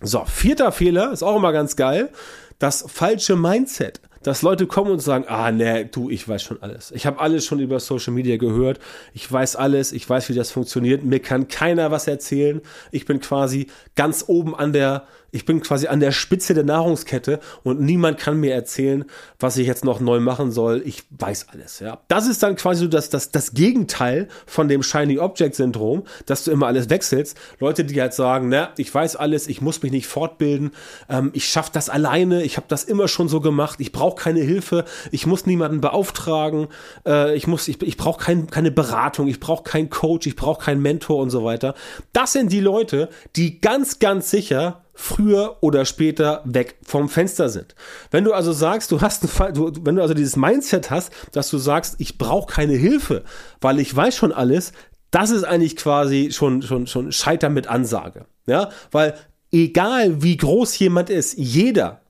So, 0.01 0.25
vierter 0.25 0.73
Fehler 0.73 1.13
ist 1.13 1.23
auch 1.23 1.37
immer 1.37 1.53
ganz 1.53 1.77
geil. 1.77 2.11
Das 2.59 2.85
falsche 2.89 3.37
Mindset 3.37 4.01
dass 4.25 4.43
Leute 4.43 4.67
kommen 4.67 4.91
und 4.91 5.01
sagen, 5.01 5.27
ah, 5.29 5.53
nee, 5.53 5.85
du, 5.85 6.11
ich 6.11 6.27
weiß 6.27 6.43
schon 6.43 6.63
alles. 6.63 6.91
Ich 6.93 7.07
habe 7.07 7.21
alles 7.21 7.45
schon 7.45 7.61
über 7.61 7.79
Social 7.79 8.13
Media 8.13 8.39
gehört. 8.39 8.81
Ich 9.13 9.31
weiß 9.31 9.55
alles, 9.55 9.93
ich 9.93 10.09
weiß, 10.09 10.31
wie 10.31 10.35
das 10.35 10.51
funktioniert. 10.51 11.05
Mir 11.05 11.21
kann 11.21 11.47
keiner 11.47 11.91
was 11.91 12.09
erzählen. 12.09 12.63
Ich 12.91 13.05
bin 13.05 13.21
quasi 13.21 13.69
ganz 13.95 14.25
oben 14.27 14.55
an 14.57 14.73
der 14.73 15.07
ich 15.35 15.45
bin 15.45 15.61
quasi 15.61 15.89
an 15.89 15.99
der 15.99 16.13
Spitze 16.13 16.55
der 16.55 16.63
Nahrungskette 16.63 17.41
und 17.65 17.81
niemand 17.81 18.19
kann 18.19 18.39
mir 18.39 18.55
erzählen, 18.55 19.05
was 19.41 19.57
ich 19.57 19.67
jetzt 19.67 19.85
noch 19.85 19.99
neu 19.99 20.21
machen 20.21 20.53
soll. 20.53 20.81
Ich 20.85 21.03
weiß 21.11 21.49
alles, 21.51 21.81
ja. 21.81 21.99
Das 22.07 22.29
ist 22.29 22.45
dann 22.45 22.55
quasi 22.55 22.83
so 22.83 22.87
das, 22.87 23.11
das, 23.11 23.33
das 23.33 23.53
Gegenteil 23.53 24.29
von 24.47 24.69
dem 24.69 24.85
Shiny 24.85 25.19
Object 25.19 25.57
Syndrom, 25.57 26.05
dass 26.27 26.45
du 26.45 26.53
immer 26.53 26.69
alles 26.69 26.89
wechselst. 26.89 27.37
Leute, 27.59 27.85
die 27.85 28.01
halt 28.01 28.15
sagen, 28.15 28.49
na, 28.49 28.71
ich 28.77 28.95
weiß 28.95 29.17
alles, 29.17 29.49
ich 29.49 29.61
muss 29.61 29.83
mich 29.83 29.91
nicht 29.91 30.07
fortbilden, 30.07 30.71
ähm, 31.09 31.31
ich 31.33 31.49
schaffe 31.49 31.71
das 31.73 31.89
alleine, 31.89 32.45
ich 32.45 32.57
habe 32.57 32.69
das 32.69 32.85
immer 32.85 33.09
schon 33.09 33.29
so 33.29 33.41
gemacht, 33.41 33.81
ich 33.81 33.91
brauche 33.91 34.23
keine 34.23 34.41
Hilfe, 34.41 34.85
ich 35.11 35.27
muss 35.27 35.47
niemanden 35.47 35.81
beauftragen, 35.81 36.69
äh, 37.05 37.35
ich 37.35 37.49
muss, 37.49 37.67
ich, 37.67 37.83
ich 37.83 37.97
brauche 37.97 38.23
kein, 38.23 38.47
keine 38.47 38.71
Beratung, 38.71 39.27
ich 39.27 39.41
brauche 39.41 39.65
keinen 39.65 39.91
Coach, 39.91 40.29
ich 40.29 40.37
brauche 40.37 40.63
keinen 40.63 40.81
Mentor 40.81 41.21
und 41.21 41.31
so 41.31 41.43
weiter. 41.43 41.75
Das 42.13 42.31
sind 42.31 42.53
die 42.53 42.61
Leute, 42.61 43.09
die 43.35 43.61
ganz, 43.61 43.99
ganz 43.99 44.31
sicher 44.31 44.84
früher 44.95 45.59
oder 45.61 45.85
später 45.85 46.43
weg 46.45 46.77
vom 46.83 47.09
Fenster 47.09 47.49
sind. 47.49 47.75
Wenn 48.11 48.25
du 48.25 48.33
also 48.33 48.53
sagst, 48.53 48.93
du 48.93 49.01
hast 49.01 49.25
du, 49.25 49.73
wenn 49.83 49.97
du 49.97 50.03
also 50.03 50.15
dieses 50.15 50.37
Mindset 50.37 50.91
hast, 50.91 51.13
dass 51.33 51.51
du 51.51 51.59
sagst, 51.59 51.97
ich 51.99 52.17
brauche 52.17 52.53
keine 52.53 52.75
Hilfe, 52.75 53.25
weil 53.61 53.81
ich 53.81 53.95
weiß 53.95 54.17
schon 54.17 54.33
alles, 54.33 54.73
das 55.11 55.31
ist 55.31 55.45
eigentlich 55.45 55.77
quasi 55.77 56.31
schon 56.33 56.63
schon 56.63 56.87
schon 56.87 57.13
Scheitern 57.13 57.55
mit 57.55 57.67
Ansage, 57.67 58.27
ja, 58.47 58.71
weil 58.91 59.15
egal 59.53 60.23
wie 60.23 60.37
groß 60.37 60.79
jemand 60.79 61.11
ist, 61.11 61.37
jeder 61.37 62.01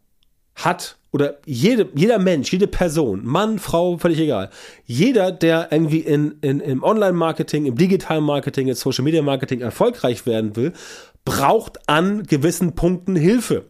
hat 0.54 0.96
oder 1.14 1.38
jede, 1.46 1.88
jeder 1.94 2.18
Mensch, 2.18 2.52
jede 2.52 2.66
Person, 2.66 3.24
Mann, 3.24 3.60
Frau, 3.60 3.98
völlig 3.98 4.18
egal, 4.18 4.50
jeder, 4.84 5.30
der 5.30 5.68
irgendwie 5.70 6.00
in, 6.00 6.38
in, 6.40 6.58
im 6.58 6.82
Online-Marketing, 6.82 7.66
im 7.66 7.76
Digital-Marketing, 7.76 8.66
im 8.66 8.74
Social-Media-Marketing 8.74 9.60
erfolgreich 9.60 10.26
werden 10.26 10.56
will, 10.56 10.72
braucht 11.24 11.88
an 11.88 12.24
gewissen 12.24 12.74
Punkten 12.74 13.16
Hilfe. 13.16 13.66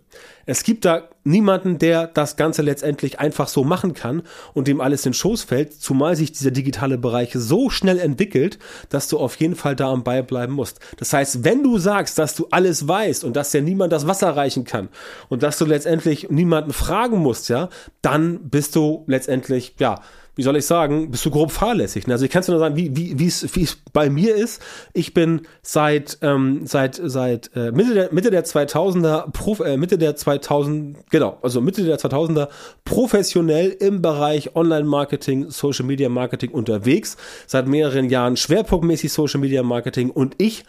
Es 0.46 0.62
gibt 0.62 0.84
da 0.84 1.08
niemanden, 1.23 1.78
der 1.78 2.06
das 2.06 2.37
Ganze 2.37 2.62
letztendlich 2.62 3.18
einfach 3.18 3.49
so 3.49 3.64
machen 3.64 3.94
kann 3.94 4.23
und 4.52 4.68
dem 4.68 4.80
alles 4.80 5.06
in 5.06 5.14
Schoß 5.14 5.44
fällt, 5.44 5.73
zumal 5.73 6.16
sich 6.16 6.32
dieser 6.32 6.50
digitale 6.50 6.99
Bereich 6.99 7.30
so 7.34 7.70
schnell 7.70 7.99
entwickelt, 7.99 8.58
dass 8.90 9.08
du 9.08 9.18
auf 9.18 9.37
jeden 9.37 9.56
Fall 9.56 9.75
da 9.75 9.90
am 9.90 10.04
Ball 10.04 10.23
bleiben 10.23 10.52
musst. 10.52 10.80
Das 10.99 11.12
heißt, 11.12 11.44
wenn 11.44 11.62
du 11.62 11.78
sagst, 11.78 12.18
dass 12.18 12.34
du 12.34 12.49
alles 12.50 12.87
weißt 12.87 13.25
und 13.25 13.37
dass 13.37 13.52
dir 13.52 13.62
niemand 13.62 13.92
das 13.92 14.06
Wasser 14.06 14.37
reichen 14.37 14.64
kann 14.64 14.88
und 15.28 15.42
dass 15.42 15.56
du 15.56 15.64
letztendlich 15.64 16.28
niemanden 16.30 16.73
fragen 16.73 17.18
musst, 17.18 17.49
ja, 17.49 17.70
dann 18.02 18.50
bist 18.50 18.76
du 18.76 19.04
letztendlich, 19.06 19.76
ja, 19.78 20.00
wie 20.37 20.43
soll 20.43 20.57
ich 20.57 20.67
sagen, 20.67 21.11
bist 21.11 21.25
du 21.25 21.31
grob 21.31 21.53
fahrlässig. 21.53 22.09
Also 22.09 22.25
ich 22.25 22.31
kann 22.31 22.41
es 22.41 22.49
nur 22.49 22.59
sagen, 22.59 22.76
wie, 22.76 22.97
wie, 22.97 23.19
wie 23.19 23.26
es, 23.26 23.79
bei 23.93 24.11
mir 24.11 24.35
ist. 24.35 24.61
Ich 24.93 25.14
bin 25.14 25.43
seit, 25.62 26.19
ähm, 26.23 26.67
seit, 26.67 27.00
seit 27.03 27.50
äh, 27.55 27.71
Mitte, 27.73 27.95
der, 27.95 28.12
Mitte 28.12 28.31
der 28.31 28.45
2000er, 28.45 29.31
Prof, 29.31 29.61
äh, 29.61 29.76
Mitte 29.76 29.99
der 29.99 30.17
2000, 30.17 31.11
genau, 31.11 31.38
also 31.43 31.61
Mitte 31.61 31.85
der 31.85 31.99
2000er 31.99 32.49
professionell 32.85 33.71
im 33.71 34.03
Bereich 34.03 34.57
Online-Marketing, 34.57 35.50
Social-Media-Marketing 35.50 36.50
unterwegs. 36.50 37.17
Seit 37.47 37.67
mehreren 37.67 38.11
Jahren 38.11 38.37
schwerpunktmäßig 38.37 39.12
Social-Media-Marketing 39.12 40.11
und 40.11 40.35
ich 40.38 40.64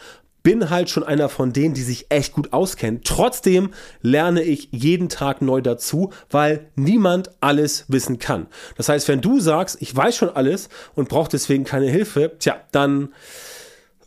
bin 0.45 0.69
halt 0.69 0.91
schon 0.91 1.03
einer 1.03 1.27
von 1.27 1.53
denen, 1.53 1.73
die 1.73 1.81
sich 1.81 2.05
echt 2.09 2.31
gut 2.33 2.53
auskennen. 2.53 3.01
Trotzdem 3.03 3.71
lerne 4.03 4.43
ich 4.43 4.69
jeden 4.71 5.09
Tag 5.09 5.41
neu 5.41 5.59
dazu, 5.59 6.13
weil 6.29 6.67
niemand 6.75 7.31
alles 7.41 7.85
wissen 7.87 8.19
kann. 8.19 8.45
Das 8.77 8.87
heißt, 8.87 9.07
wenn 9.07 9.21
du 9.21 9.39
sagst, 9.39 9.81
ich 9.81 9.93
weiß 9.93 10.15
schon 10.15 10.29
alles 10.29 10.69
und 10.93 11.09
brauche 11.09 11.31
deswegen 11.31 11.63
keine 11.63 11.87
Hilfe, 11.87 12.33
tja, 12.37 12.57
dann, 12.71 13.09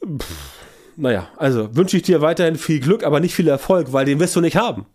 pff, 0.01 0.29
naja, 0.97 1.29
also 1.37 1.75
wünsche 1.75 1.97
ich 1.97 2.05
dir 2.05 2.21
weiterhin 2.21 2.55
viel 2.55 2.79
Glück, 2.79 3.03
aber 3.03 3.19
nicht 3.19 3.35
viel 3.35 3.49
Erfolg, 3.49 3.93
weil 3.93 4.05
den 4.05 4.21
wirst 4.21 4.37
du 4.37 4.41
nicht 4.41 4.57
haben. 4.57 4.87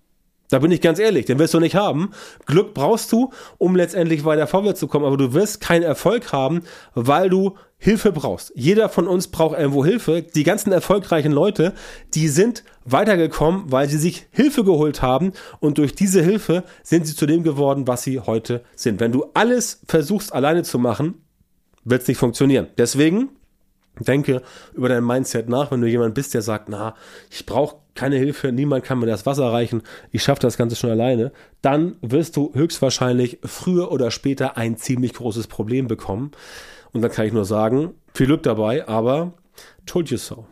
Da 0.53 0.59
bin 0.59 0.69
ich 0.69 0.81
ganz 0.81 0.99
ehrlich, 0.99 1.25
den 1.25 1.39
wirst 1.39 1.55
du 1.55 1.59
nicht 1.59 1.73
haben. 1.73 2.11
Glück 2.45 2.75
brauchst 2.75 3.11
du, 3.11 3.31
um 3.57 3.75
letztendlich 3.75 4.23
weiter 4.23 4.45
vorwärts 4.45 4.79
zu 4.79 4.85
kommen, 4.87 5.03
aber 5.03 5.17
du 5.17 5.33
wirst 5.33 5.61
keinen 5.61 5.81
Erfolg 5.81 6.31
haben, 6.31 6.61
weil 6.93 7.31
du 7.31 7.55
Hilfe 7.79 8.11
brauchst. 8.11 8.51
Jeder 8.53 8.87
von 8.87 9.07
uns 9.07 9.29
braucht 9.29 9.57
irgendwo 9.57 9.83
Hilfe. 9.83 10.21
Die 10.21 10.43
ganzen 10.43 10.71
erfolgreichen 10.71 11.31
Leute, 11.31 11.73
die 12.13 12.27
sind 12.27 12.63
weitergekommen, 12.85 13.71
weil 13.71 13.89
sie 13.89 13.97
sich 13.97 14.27
Hilfe 14.29 14.63
geholt 14.63 15.01
haben 15.01 15.33
und 15.59 15.79
durch 15.79 15.95
diese 15.95 16.21
Hilfe 16.21 16.63
sind 16.83 17.07
sie 17.07 17.15
zu 17.15 17.25
dem 17.25 17.41
geworden, 17.41 17.87
was 17.87 18.03
sie 18.03 18.19
heute 18.19 18.63
sind. 18.75 18.99
Wenn 18.99 19.11
du 19.11 19.25
alles 19.33 19.81
versuchst 19.87 20.33
alleine 20.33 20.61
zu 20.61 20.77
machen, 20.77 21.15
wird 21.83 22.03
es 22.03 22.07
nicht 22.07 22.19
funktionieren. 22.19 22.67
Deswegen 22.77 23.29
denke 23.99 24.41
über 24.73 24.89
dein 24.89 25.03
Mindset 25.03 25.49
nach, 25.49 25.71
wenn 25.71 25.81
du 25.81 25.87
jemand 25.87 26.15
bist, 26.15 26.33
der 26.33 26.41
sagt, 26.41 26.69
na, 26.69 26.95
ich 27.29 27.45
brauche 27.45 27.77
keine 27.95 28.17
Hilfe, 28.17 28.51
niemand 28.51 28.83
kann 28.83 28.99
mir 28.99 29.05
das 29.05 29.25
Wasser 29.25 29.51
reichen, 29.51 29.83
ich 30.11 30.23
schaffe 30.23 30.41
das 30.41 30.57
Ganze 30.57 30.75
schon 30.75 30.89
alleine, 30.89 31.31
dann 31.61 31.95
wirst 32.01 32.35
du 32.35 32.51
höchstwahrscheinlich 32.53 33.39
früher 33.43 33.91
oder 33.91 34.09
später 34.09 34.57
ein 34.57 34.77
ziemlich 34.77 35.13
großes 35.13 35.47
Problem 35.47 35.87
bekommen. 35.87 36.31
Und 36.91 37.01
dann 37.01 37.11
kann 37.11 37.25
ich 37.25 37.33
nur 37.33 37.45
sagen, 37.45 37.93
viel 38.13 38.27
Glück 38.27 38.43
dabei, 38.43 38.87
aber 38.87 39.33
told 39.85 40.09
you 40.09 40.17
so. 40.17 40.45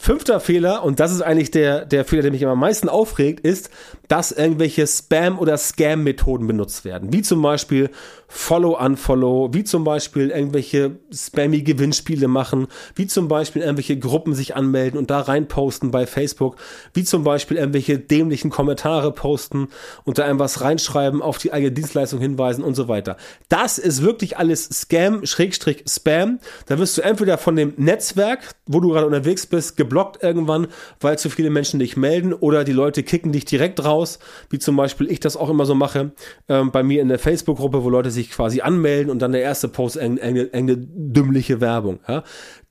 Fünfter 0.00 0.38
Fehler, 0.38 0.84
und 0.84 1.00
das 1.00 1.10
ist 1.10 1.22
eigentlich 1.22 1.50
der, 1.50 1.84
der 1.84 2.04
Fehler, 2.04 2.22
der 2.22 2.30
mich 2.30 2.46
am 2.46 2.60
meisten 2.60 2.88
aufregt, 2.88 3.40
ist, 3.40 3.70
dass 4.06 4.30
irgendwelche 4.30 4.86
Spam- 4.86 5.38
oder 5.38 5.58
Scam-Methoden 5.58 6.46
benutzt 6.46 6.84
werden. 6.84 7.12
Wie 7.12 7.22
zum 7.22 7.42
Beispiel 7.42 7.90
Follow-Unfollow, 8.28 9.54
wie 9.54 9.64
zum 9.64 9.84
Beispiel 9.84 10.30
irgendwelche 10.30 10.98
spammy 11.12 11.62
Gewinnspiele 11.62 12.28
machen, 12.28 12.68
wie 12.94 13.06
zum 13.06 13.26
Beispiel 13.26 13.62
irgendwelche 13.62 13.98
Gruppen 13.98 14.34
sich 14.34 14.54
anmelden 14.54 14.98
und 14.98 15.10
da 15.10 15.20
reinposten 15.20 15.90
bei 15.90 16.06
Facebook, 16.06 16.56
wie 16.92 17.04
zum 17.04 17.24
Beispiel 17.24 17.56
irgendwelche 17.56 17.98
dämlichen 17.98 18.50
Kommentare 18.50 19.12
posten 19.12 19.68
und 20.04 20.18
da 20.18 20.26
irgendwas 20.26 20.60
reinschreiben, 20.60 21.22
auf 21.22 21.38
die 21.38 21.52
eigene 21.52 21.72
Dienstleistung 21.72 22.20
hinweisen 22.20 22.62
und 22.62 22.74
so 22.74 22.86
weiter. 22.86 23.16
Das 23.48 23.78
ist 23.78 24.02
wirklich 24.02 24.36
alles 24.36 24.64
Scam, 24.64 25.24
Schrägstrich 25.24 25.84
Spam. 25.88 26.38
Da 26.66 26.78
wirst 26.78 26.98
du 26.98 27.02
entweder 27.02 27.38
von 27.38 27.56
dem 27.56 27.72
Netzwerk, 27.78 28.54
wo 28.66 28.80
du 28.80 28.90
gerade 28.90 29.06
unterwegs 29.06 29.46
bist, 29.46 29.78
geblockt 29.78 30.22
irgendwann, 30.22 30.68
weil 31.00 31.18
zu 31.18 31.30
viele 31.30 31.48
Menschen 31.48 31.80
dich 31.80 31.96
melden 31.96 32.34
oder 32.34 32.64
die 32.64 32.72
Leute 32.72 33.02
kicken 33.02 33.32
dich 33.32 33.46
direkt 33.46 33.82
raus, 33.82 34.18
wie 34.50 34.58
zum 34.58 34.76
Beispiel 34.76 35.10
ich 35.10 35.20
das 35.20 35.36
auch 35.36 35.48
immer 35.48 35.64
so 35.64 35.74
mache, 35.74 36.12
ähm, 36.48 36.70
bei 36.70 36.82
mir 36.82 37.00
in 37.00 37.08
der 37.08 37.18
Facebook-Gruppe, 37.18 37.84
wo 37.84 37.88
Leute 37.88 38.10
sich 38.10 38.17
quasi 38.24 38.60
anmelden 38.60 39.10
und 39.10 39.20
dann 39.20 39.32
der 39.32 39.42
erste 39.42 39.68
Post 39.68 39.96
enge 39.96 40.76
dümmliche 40.76 41.60
Werbung. 41.60 42.00
Ja. 42.08 42.24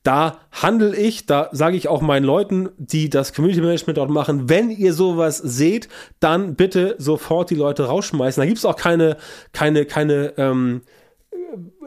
Da 0.04 0.39
handle 0.51 0.96
ich, 0.96 1.25
da 1.25 1.50
sage 1.51 1.75
ich 1.75 1.89
auch 1.89 2.01
meinen 2.01 2.24
Leuten, 2.24 2.70
die 2.77 3.10
das 3.10 3.34
Community 3.34 3.62
Management 3.62 3.98
dort 3.98 4.10
machen, 4.10 4.48
wenn 4.48 4.70
ihr 4.70 4.94
sowas 4.94 5.38
seht, 5.38 5.89
dann 6.22 6.56
bitte 6.56 6.96
sofort 6.98 7.50
die 7.50 7.56
Leute 7.56 7.86
rausschmeißen. 7.86 8.39
Da 8.39 8.46
gibt 8.46 8.58
es 8.58 8.63
auch 8.63 8.77
keine, 8.77 9.18
keine, 9.51 9.86
keine, 9.86 10.34
ähm, 10.38 10.82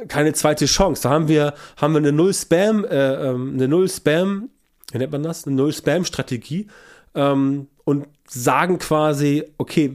keine 0.08 0.34
zweite 0.34 0.66
Chance. 0.66 1.02
Da 1.02 1.10
haben 1.10 1.28
wir, 1.28 1.54
haben 1.76 1.94
wir 1.94 1.98
eine 1.98 2.12
Null 2.12 2.34
Spam, 2.34 2.84
äh, 2.84 3.28
ähm, 3.28 3.54
eine 3.54 3.68
Null 3.68 3.88
Spam, 3.88 4.50
wie 4.92 4.98
nennt 4.98 5.12
man 5.12 5.22
das? 5.22 5.46
Eine 5.46 5.56
Null 5.56 5.72
Spam 5.72 6.04
Strategie. 6.04 6.66
Ähm, 7.14 7.68
und 7.84 8.06
sagen 8.32 8.78
quasi, 8.78 9.44
okay, 9.58 9.92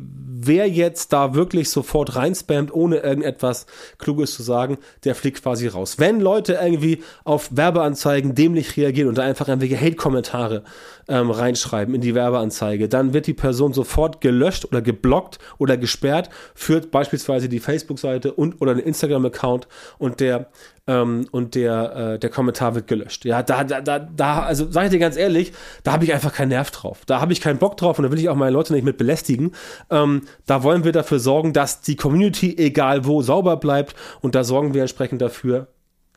wer 0.47 0.69
jetzt 0.69 1.13
da 1.13 1.33
wirklich 1.33 1.69
sofort 1.69 2.15
reinspammt, 2.15 2.73
ohne 2.73 2.97
irgendetwas 2.97 3.65
Kluges 3.97 4.35
zu 4.35 4.43
sagen, 4.43 4.77
der 5.03 5.15
fliegt 5.15 5.41
quasi 5.41 5.67
raus. 5.67 5.97
Wenn 5.97 6.19
Leute 6.19 6.59
irgendwie 6.61 7.01
auf 7.23 7.49
Werbeanzeigen 7.51 8.35
dämlich 8.35 8.75
reagieren 8.75 9.07
und 9.07 9.17
da 9.17 9.23
einfach 9.23 9.47
irgendwelche 9.47 9.79
Hate-Kommentare 9.79 10.63
ähm, 11.07 11.31
reinschreiben 11.31 11.95
in 11.95 12.01
die 12.01 12.13
Werbeanzeige, 12.13 12.89
dann 12.89 13.13
wird 13.13 13.27
die 13.27 13.33
Person 13.33 13.73
sofort 13.73 14.19
gelöscht 14.21 14.65
oder 14.65 14.81
geblockt 14.81 15.39
oder 15.57 15.77
gesperrt, 15.77 16.29
führt 16.53 16.91
beispielsweise 16.91 17.47
die 17.47 17.59
Facebook-Seite 17.59 18.33
und 18.33 18.61
oder 18.61 18.71
einen 18.71 18.81
Instagram-Account 18.81 19.67
und 19.97 20.19
der 20.19 20.49
ähm, 20.87 21.27
und 21.31 21.55
der, 21.55 22.13
äh, 22.13 22.19
der 22.19 22.29
Kommentar 22.29 22.75
wird 22.75 22.87
gelöscht. 22.87 23.25
Ja, 23.25 23.41
da, 23.41 23.63
da, 23.63 23.81
da, 23.81 23.99
da 23.99 24.43
also 24.43 24.69
sag 24.69 24.85
ich 24.85 24.91
dir 24.91 24.99
ganz 24.99 25.17
ehrlich, 25.17 25.51
da 25.83 25.93
habe 25.93 26.03
ich 26.03 26.13
einfach 26.13 26.33
keinen 26.33 26.49
Nerv 26.49 26.69
drauf. 26.71 27.01
Da 27.05 27.21
habe 27.21 27.33
ich 27.33 27.41
keinen 27.41 27.57
Bock 27.57 27.77
drauf 27.77 27.97
und 27.97 28.03
da 28.03 28.11
will 28.11 28.19
ich 28.19 28.24
auch 28.29 28.35
meine 28.35 28.51
Leute 28.51 28.73
nicht 28.73 28.85
mit 28.85 28.97
belästigen. 28.97 29.51
Ähm, 29.89 30.21
da 30.45 30.63
wollen 30.63 30.83
wir 30.83 30.91
dafür 30.91 31.19
sorgen, 31.19 31.53
dass 31.53 31.81
die 31.81 31.95
Community, 31.95 32.55
egal 32.57 33.05
wo, 33.05 33.21
sauber 33.21 33.57
bleibt 33.57 33.95
und 34.21 34.35
da 34.35 34.43
sorgen 34.43 34.73
wir 34.73 34.81
entsprechend 34.81 35.21
dafür, 35.21 35.67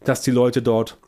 dass 0.04 0.22
die 0.22 0.30
Leute 0.30 0.62
dort 0.62 0.98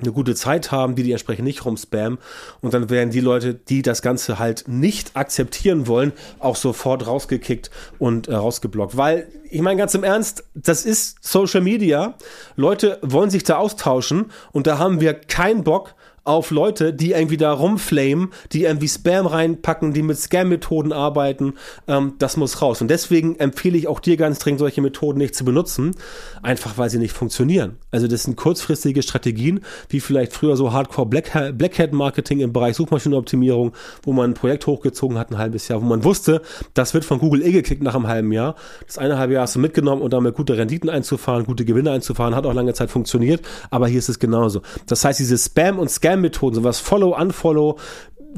eine 0.00 0.12
gute 0.12 0.34
Zeit 0.34 0.70
haben, 0.70 0.94
die 0.94 1.02
die 1.02 1.12
entsprechend 1.12 1.44
nicht 1.44 1.64
rumspammen 1.64 2.18
und 2.60 2.72
dann 2.72 2.88
werden 2.88 3.10
die 3.10 3.20
Leute, 3.20 3.54
die 3.54 3.82
das 3.82 4.00
Ganze 4.00 4.38
halt 4.38 4.64
nicht 4.68 5.16
akzeptieren 5.16 5.86
wollen, 5.86 6.12
auch 6.38 6.56
sofort 6.56 7.06
rausgekickt 7.06 7.70
und 7.98 8.28
äh, 8.28 8.34
rausgeblockt. 8.34 8.96
Weil, 8.96 9.26
ich 9.50 9.60
meine 9.60 9.78
ganz 9.78 9.94
im 9.94 10.04
Ernst, 10.04 10.44
das 10.54 10.84
ist 10.84 11.16
Social 11.20 11.60
Media. 11.60 12.14
Leute 12.56 12.98
wollen 13.02 13.30
sich 13.30 13.44
da 13.44 13.56
austauschen 13.56 14.30
und 14.52 14.66
da 14.66 14.78
haben 14.78 15.00
wir 15.00 15.14
keinen 15.14 15.64
Bock, 15.64 15.94
auf 16.28 16.50
Leute, 16.50 16.92
die 16.92 17.12
irgendwie 17.12 17.38
da 17.38 17.52
rumflamen, 17.52 18.28
die 18.52 18.64
irgendwie 18.64 18.86
Spam 18.86 19.26
reinpacken, 19.26 19.94
die 19.94 20.02
mit 20.02 20.18
Scam-Methoden 20.18 20.92
arbeiten. 20.92 21.54
Ähm, 21.86 22.14
das 22.18 22.36
muss 22.36 22.60
raus. 22.60 22.82
Und 22.82 22.88
deswegen 22.88 23.36
empfehle 23.36 23.78
ich 23.78 23.88
auch 23.88 23.98
dir 23.98 24.18
ganz 24.18 24.38
dringend, 24.38 24.58
solche 24.58 24.82
Methoden 24.82 25.18
nicht 25.18 25.34
zu 25.34 25.46
benutzen, 25.46 25.94
einfach 26.42 26.76
weil 26.76 26.90
sie 26.90 26.98
nicht 26.98 27.14
funktionieren. 27.14 27.78
Also 27.90 28.08
das 28.08 28.24
sind 28.24 28.36
kurzfristige 28.36 29.02
Strategien, 29.02 29.60
wie 29.88 30.00
vielleicht 30.00 30.34
früher 30.34 30.58
so 30.58 30.70
Hardcore 30.70 31.06
Blackhead-Marketing 31.06 32.40
im 32.40 32.52
Bereich 32.52 32.76
Suchmaschinenoptimierung, 32.76 33.72
wo 34.02 34.12
man 34.12 34.32
ein 34.32 34.34
Projekt 34.34 34.66
hochgezogen 34.66 35.16
hat, 35.16 35.30
ein 35.30 35.38
halbes 35.38 35.66
Jahr, 35.68 35.80
wo 35.80 35.86
man 35.86 36.04
wusste, 36.04 36.42
das 36.74 36.92
wird 36.92 37.06
von 37.06 37.20
Google 37.20 37.42
eh 37.42 37.52
gekickt 37.52 37.82
nach 37.82 37.94
einem 37.94 38.06
halben 38.06 38.32
Jahr. 38.32 38.54
Das 38.86 38.98
eine 38.98 39.16
halbe 39.16 39.32
Jahr 39.32 39.37
hast 39.42 39.56
du 39.56 39.60
mitgenommen 39.60 40.02
und 40.02 40.12
damit 40.12 40.34
gute 40.34 40.56
Renditen 40.56 40.90
einzufahren, 40.90 41.44
gute 41.44 41.64
Gewinne 41.64 41.90
einzufahren, 41.90 42.34
hat 42.34 42.46
auch 42.46 42.54
lange 42.54 42.74
Zeit 42.74 42.90
funktioniert, 42.90 43.42
aber 43.70 43.88
hier 43.88 43.98
ist 43.98 44.08
es 44.08 44.18
genauso. 44.18 44.62
Das 44.86 45.04
heißt, 45.04 45.18
diese 45.18 45.36
Spam- 45.36 45.78
und 45.78 45.90
Scam 45.90 46.20
Methoden, 46.20 46.56
sowas 46.56 46.80
Follow, 46.80 47.16
Unfollow, 47.16 47.78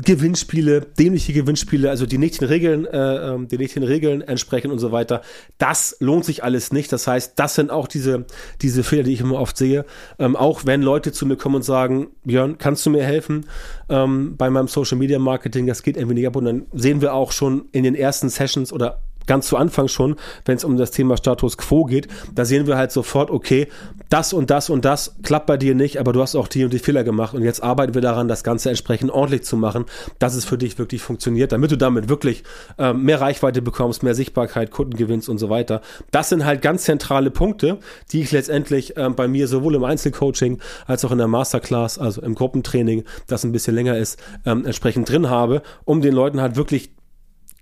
Gewinnspiele, 0.04 0.82
dämliche 0.98 1.32
Gewinnspiele, 1.32 1.90
also 1.90 2.06
die 2.06 2.18
nicht 2.18 2.40
den 2.40 2.48
Regeln, 2.48 2.86
äh, 2.86 3.34
ähm, 3.34 3.48
die 3.48 3.58
nicht 3.58 3.74
den 3.74 3.82
Regeln 3.82 4.22
entsprechen 4.22 4.70
und 4.70 4.78
so 4.78 4.92
weiter. 4.92 5.22
Das 5.58 5.96
lohnt 5.98 6.24
sich 6.24 6.44
alles 6.44 6.72
nicht. 6.72 6.92
Das 6.92 7.06
heißt, 7.06 7.38
das 7.38 7.56
sind 7.56 7.70
auch 7.70 7.88
diese 7.88 8.24
diese 8.62 8.84
Fehler, 8.84 9.02
die 9.02 9.12
ich 9.12 9.20
immer 9.20 9.40
oft 9.40 9.56
sehe. 9.56 9.84
Ähm, 10.18 10.36
auch 10.36 10.64
wenn 10.64 10.82
Leute 10.82 11.12
zu 11.12 11.26
mir 11.26 11.36
kommen 11.36 11.56
und 11.56 11.62
sagen, 11.62 12.08
Björn, 12.24 12.56
kannst 12.58 12.86
du 12.86 12.90
mir 12.90 13.02
helfen 13.02 13.46
ähm, 13.88 14.36
bei 14.36 14.48
meinem 14.48 14.68
Social 14.68 14.96
Media 14.96 15.18
Marketing? 15.18 15.66
Das 15.66 15.82
geht 15.82 15.96
irgendwie 15.96 16.14
nicht 16.14 16.26
ab. 16.26 16.36
Und 16.36 16.44
dann 16.44 16.66
sehen 16.72 17.00
wir 17.00 17.12
auch 17.12 17.32
schon 17.32 17.68
in 17.72 17.82
den 17.82 17.96
ersten 17.96 18.28
Sessions 18.28 18.72
oder 18.72 19.02
ganz 19.26 19.46
zu 19.46 19.56
Anfang 19.56 19.88
schon, 19.88 20.16
wenn 20.44 20.56
es 20.56 20.64
um 20.64 20.76
das 20.76 20.90
Thema 20.90 21.16
Status 21.16 21.56
Quo 21.56 21.84
geht, 21.84 22.08
da 22.34 22.44
sehen 22.44 22.66
wir 22.66 22.76
halt 22.76 22.92
sofort, 22.92 23.30
okay, 23.30 23.68
das 24.08 24.32
und 24.32 24.50
das 24.50 24.70
und 24.70 24.84
das 24.84 25.16
klappt 25.22 25.46
bei 25.46 25.56
dir 25.56 25.74
nicht, 25.74 25.98
aber 25.98 26.12
du 26.12 26.20
hast 26.20 26.34
auch 26.34 26.48
die 26.48 26.64
und 26.64 26.72
die 26.72 26.78
Fehler 26.78 27.04
gemacht 27.04 27.34
und 27.34 27.42
jetzt 27.42 27.62
arbeiten 27.62 27.94
wir 27.94 28.00
daran, 28.00 28.28
das 28.28 28.42
Ganze 28.42 28.70
entsprechend 28.70 29.10
ordentlich 29.10 29.44
zu 29.44 29.56
machen, 29.56 29.84
dass 30.18 30.34
es 30.34 30.44
für 30.44 30.58
dich 30.58 30.78
wirklich 30.78 31.02
funktioniert, 31.02 31.52
damit 31.52 31.70
du 31.70 31.76
damit 31.76 32.08
wirklich 32.08 32.42
äh, 32.78 32.92
mehr 32.92 33.20
Reichweite 33.20 33.62
bekommst, 33.62 34.02
mehr 34.02 34.14
Sichtbarkeit, 34.14 34.70
Kunden 34.70 34.96
gewinnst 34.96 35.28
und 35.28 35.38
so 35.38 35.48
weiter. 35.48 35.80
Das 36.10 36.28
sind 36.28 36.44
halt 36.44 36.62
ganz 36.62 36.84
zentrale 36.84 37.30
Punkte, 37.30 37.78
die 38.12 38.22
ich 38.22 38.32
letztendlich 38.32 38.96
äh, 38.96 39.08
bei 39.10 39.28
mir 39.28 39.46
sowohl 39.46 39.76
im 39.76 39.84
Einzelcoaching 39.84 40.58
als 40.86 41.04
auch 41.04 41.12
in 41.12 41.18
der 41.18 41.28
Masterclass, 41.28 41.98
also 41.98 42.20
im 42.22 42.34
Gruppentraining, 42.34 43.04
das 43.26 43.44
ein 43.44 43.52
bisschen 43.52 43.74
länger 43.74 43.96
ist, 43.96 44.18
ähm, 44.44 44.64
entsprechend 44.64 45.08
drin 45.08 45.30
habe, 45.30 45.62
um 45.84 46.00
den 46.00 46.14
Leuten 46.14 46.40
halt 46.40 46.56
wirklich 46.56 46.90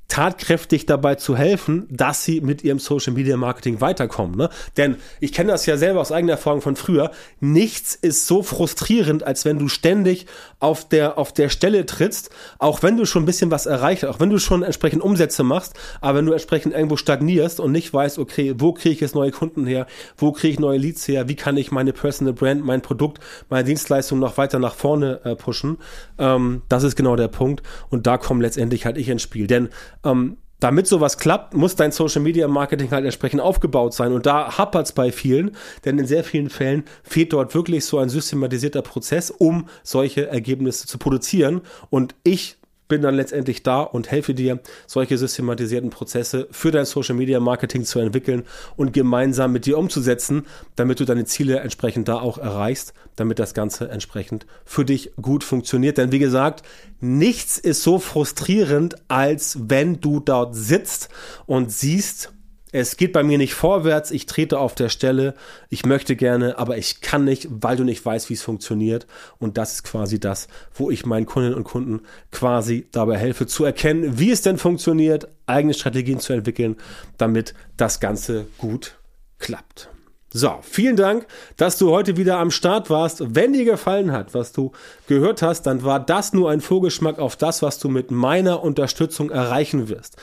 tatkräftig 0.09 0.87
dabei 0.87 1.17
zu 1.17 1.37
helfen, 1.37 1.87
dass 1.91 2.25
sie 2.25 2.41
mit 2.41 2.65
ihrem 2.65 2.79
Social 2.79 3.13
Media 3.13 3.37
Marketing 3.37 3.83
weiterkommen. 3.83 4.37
Ne? 4.37 4.49
Denn 4.79 4.97
ich 5.21 5.33
kenne 5.33 5.53
das 5.53 5.67
ja 5.67 5.77
selber 5.77 6.01
aus 6.01 6.13
eigener 6.13 6.33
Erfahrung 6.33 6.63
von 6.63 6.77
früher. 6.77 7.11
Nichts 7.41 7.95
ist 7.95 8.27
so 8.27 8.43
frustrierend, 8.43 9.23
als 9.23 9.45
wenn 9.45 9.59
du 9.59 9.69
ständig 9.69 10.27
auf 10.61 10.89
der, 10.89 11.19
auf 11.19 11.33
der 11.33 11.51
Stelle 11.51 11.85
trittst, 11.85 12.31
auch 12.59 12.83
wenn 12.83 12.97
du 12.97 13.05
schon 13.05 13.23
ein 13.23 13.27
bisschen 13.27 13.51
was 13.51 13.67
erreicht 13.67 14.03
hast, 14.03 14.11
auch 14.11 14.21
wenn 14.21 14.31
du 14.31 14.39
schon 14.39 14.63
entsprechend 14.63 15.03
Umsätze 15.03 15.45
machst, 15.45 15.75
aber 16.01 16.19
wenn 16.19 16.27
du 16.27 16.33
entsprechend 16.33 16.75
irgendwo 16.75 16.97
stagnierst 16.97 17.61
und 17.61 17.71
nicht 17.71 17.93
weißt, 17.93 18.19
okay, 18.19 18.55
wo 18.57 18.73
kriege 18.73 18.95
ich 18.95 19.01
jetzt 19.01 19.15
neue 19.15 19.31
Kunden 19.31 19.67
her, 19.67 19.87
wo 20.17 20.33
kriege 20.33 20.55
ich 20.55 20.59
neue 20.59 20.79
Leads 20.79 21.07
her, 21.07 21.29
wie 21.29 21.37
kann 21.37 21.59
ich 21.59 21.71
meine 21.71 21.93
Personal 21.93 22.33
Brand, 22.33 22.65
mein 22.65 22.81
Produkt, 22.81 23.21
meine 23.51 23.65
Dienstleistung 23.65 24.19
noch 24.19 24.39
weiter 24.39 24.59
nach 24.59 24.75
vorne 24.75 25.21
äh, 25.25 25.37
pushen, 25.37 25.77
ähm, 26.19 26.63
das 26.71 26.83
ist 26.83 26.97
genau 26.97 27.15
der 27.15 27.29
Punkt 27.29 27.63
und 27.91 28.07
da 28.07 28.17
komme 28.17 28.43
letztendlich 28.43 28.87
halt 28.87 28.97
ich 28.97 29.11
ins 29.11 29.23
Spiel. 29.23 29.47
Denn 29.47 29.69
ähm, 30.05 30.39
damit 30.61 30.89
sowas 30.89 31.19
klappt, 31.19 31.55
muss 31.55 31.77
dein 31.77 31.93
Social 31.93 32.21
Media 32.21 32.49
Marketing 32.49 32.91
halt 32.91 33.05
entsprechend 33.05 33.41
aufgebaut 33.41 33.95
sein. 33.95 34.13
Und 34.13 34.27
da 34.27 34.59
hapert 34.59 34.87
es 34.87 34.93
bei 34.93 35.13
vielen, 35.13 35.53
denn 35.85 35.99
in 35.99 36.07
sehr 36.07 36.25
vielen 36.25 36.51
Fällen 36.51 36.85
fehlt 37.05 37.33
dort 37.33 37.55
wirklich 37.55 37.85
so 37.85 37.99
ein 37.99 38.09
systematisierter 38.09 38.83
Prozess, 38.83 39.31
um 39.31 39.69
solche 39.85 40.27
Ergebnisse 40.27 40.87
zu 40.87 40.99
produzieren. 40.99 41.61
Und 41.91 42.15
ich 42.25 42.58
bin 42.89 43.03
dann 43.03 43.15
letztendlich 43.15 43.63
da 43.63 43.83
und 43.83 44.11
helfe 44.11 44.35
dir, 44.35 44.61
solche 44.87 45.19
systematisierten 45.19 45.91
Prozesse 45.91 46.49
für 46.51 46.71
dein 46.71 46.87
Social 46.87 47.15
Media 47.15 47.39
Marketing 47.39 47.85
zu 47.85 47.99
entwickeln 47.99 48.45
und 48.77 48.93
gemeinsam 48.93 49.53
mit 49.53 49.67
dir 49.67 49.79
umzusetzen, 49.79 50.47
damit 50.77 51.01
du 51.01 51.05
deine 51.05 51.27
Ziele 51.27 51.61
entsprechend 51.61 52.09
da 52.09 52.17
auch 52.21 52.39
erreichst, 52.39 52.95
damit 53.17 53.39
das 53.39 53.55
Ganze 53.55 53.89
entsprechend 53.91 54.47
für 54.65 54.85
dich 54.85 55.13
gut 55.21 55.45
funktioniert. 55.45 55.99
Denn 55.99 56.13
wie 56.13 56.19
gesagt, 56.19 56.63
nichts 57.01 57.59
ist 57.59 57.83
so 57.83 57.99
frustrierend, 57.99 58.97
als 59.09 59.59
wenn 59.69 60.01
du 60.01 60.21
dort 60.21 60.57
sitzt 60.57 61.09
und 61.47 61.71
siehst, 61.71 62.33
es 62.79 62.97
geht 62.97 63.13
bei 63.13 63.23
mir 63.23 63.39
nicht 63.39 63.55
vorwärts, 63.55 64.11
ich 64.11 64.27
trete 64.27 64.59
auf 64.59 64.75
der 64.75 64.89
Stelle, 64.89 65.35
ich 65.69 65.85
möchte 65.85 66.17
gerne, 66.17 66.59
aber 66.59 66.79
ich 66.79 67.01
kann 67.01 67.25
nicht, 67.25 67.49
weil 67.51 67.77
du 67.77 67.85
nicht 67.85 68.05
weißt, 68.05 68.31
wie 68.31 68.35
es 68.35 68.43
funktioniert. 68.43 69.07
Und 69.39 69.59
das 69.59 69.75
ist 69.75 69.83
quasi 69.85 70.21
das, 70.21 70.49
wo 70.75 70.91
ich 70.91 71.05
meinen 71.05 71.27
Kundinnen 71.27 71.57
und 71.57 71.65
Kunden 71.65 72.01
quasi 72.31 72.87
dabei 72.93 73.19
helfe, 73.19 73.47
zu 73.47 73.65
erkennen, 73.65 74.19
wie 74.19 74.31
es 74.31 74.43
denn 74.43 74.59
funktioniert, 74.59 75.29
eigene 75.47 75.75
Strategien 75.75 76.21
zu 76.21 76.33
entwickeln, 76.33 76.77
damit 77.17 77.55
das 77.77 78.01
Ganze 78.01 78.47
gut 78.59 78.97
klappt. 79.39 79.91
So, 80.31 80.59
vielen 80.61 80.97
Dank, 80.97 81.27
dass 81.57 81.79
du 81.79 81.91
heute 81.91 82.19
wieder 82.19 82.37
am 82.39 82.51
Start 82.51 82.91
warst. 82.91 83.35
Wenn 83.35 83.55
dir 83.55 83.65
gefallen 83.65 84.13
hat, 84.13 84.35
was 84.35 84.53
du 84.53 84.73
gehört 85.07 85.41
hast, 85.41 85.63
dann 85.63 85.85
war 85.85 86.01
das 86.01 86.35
nur 86.35 86.51
ein 86.51 86.61
Vorgeschmack 86.61 87.19
auf 87.19 87.37
das, 87.37 87.63
was 87.63 87.79
du 87.79 87.89
mit 87.89 88.11
meiner 88.11 88.63
Unterstützung 88.63 89.31
erreichen 89.31 89.89
wirst. 89.89 90.19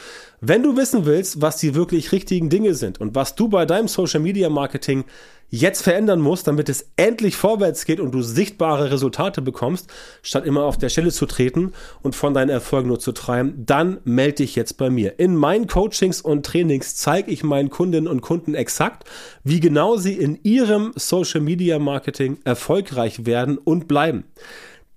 Wenn 0.48 0.62
du 0.62 0.78
wissen 0.78 1.06
willst, 1.06 1.42
was 1.42 1.58
die 1.58 1.74
wirklich 1.74 2.12
richtigen 2.12 2.52
Dinge 2.52 2.76
sind 2.76 3.02
und 3.02 3.16
was 3.16 3.34
du 3.34 3.48
bei 3.48 3.66
deinem 3.66 3.88
Social 3.88 4.20
Media 4.20 4.48
Marketing 4.48 5.04
jetzt 5.50 5.82
verändern 5.82 6.22
musst, 6.22 6.46
damit 6.46 6.70
es 6.70 6.92
endlich 6.98 7.36
vorwärts 7.36 7.86
geht 7.86 8.00
und 8.00 8.12
du 8.12 8.22
sichtbare 8.22 8.92
Resultate 8.92 9.42
bekommst, 9.42 9.90
statt 10.22 10.46
immer 10.46 10.66
auf 10.66 10.78
der 10.78 10.90
Stelle 10.90 11.12
zu 11.12 11.26
treten 11.26 11.74
und 12.04 12.16
von 12.16 12.36
deinen 12.36 12.50
Erfolgen 12.50 12.90
nur 12.90 13.00
zu 13.00 13.12
treiben, 13.12 13.64
dann 13.66 13.98
melde 14.04 14.36
dich 14.36 14.56
jetzt 14.56 14.78
bei 14.78 14.92
mir. 14.92 15.18
In 15.18 15.36
meinen 15.36 15.66
Coachings 15.66 16.22
und 16.22 16.46
Trainings 16.46 16.96
zeige 16.96 17.32
ich 17.32 17.44
meinen 17.44 17.72
Kundinnen 17.72 18.08
und 18.08 18.22
Kunden 18.22 18.54
exakt, 18.54 19.10
wie 19.44 19.60
genau 19.60 19.98
sie 19.98 20.14
in 20.14 20.38
ihrem 20.44 20.92
Social 20.96 21.42
Media 21.42 21.80
Marketing 21.80 22.38
erfolgreich 22.44 23.26
werden 23.26 23.58
und 23.58 23.88
bleiben. 23.88 24.26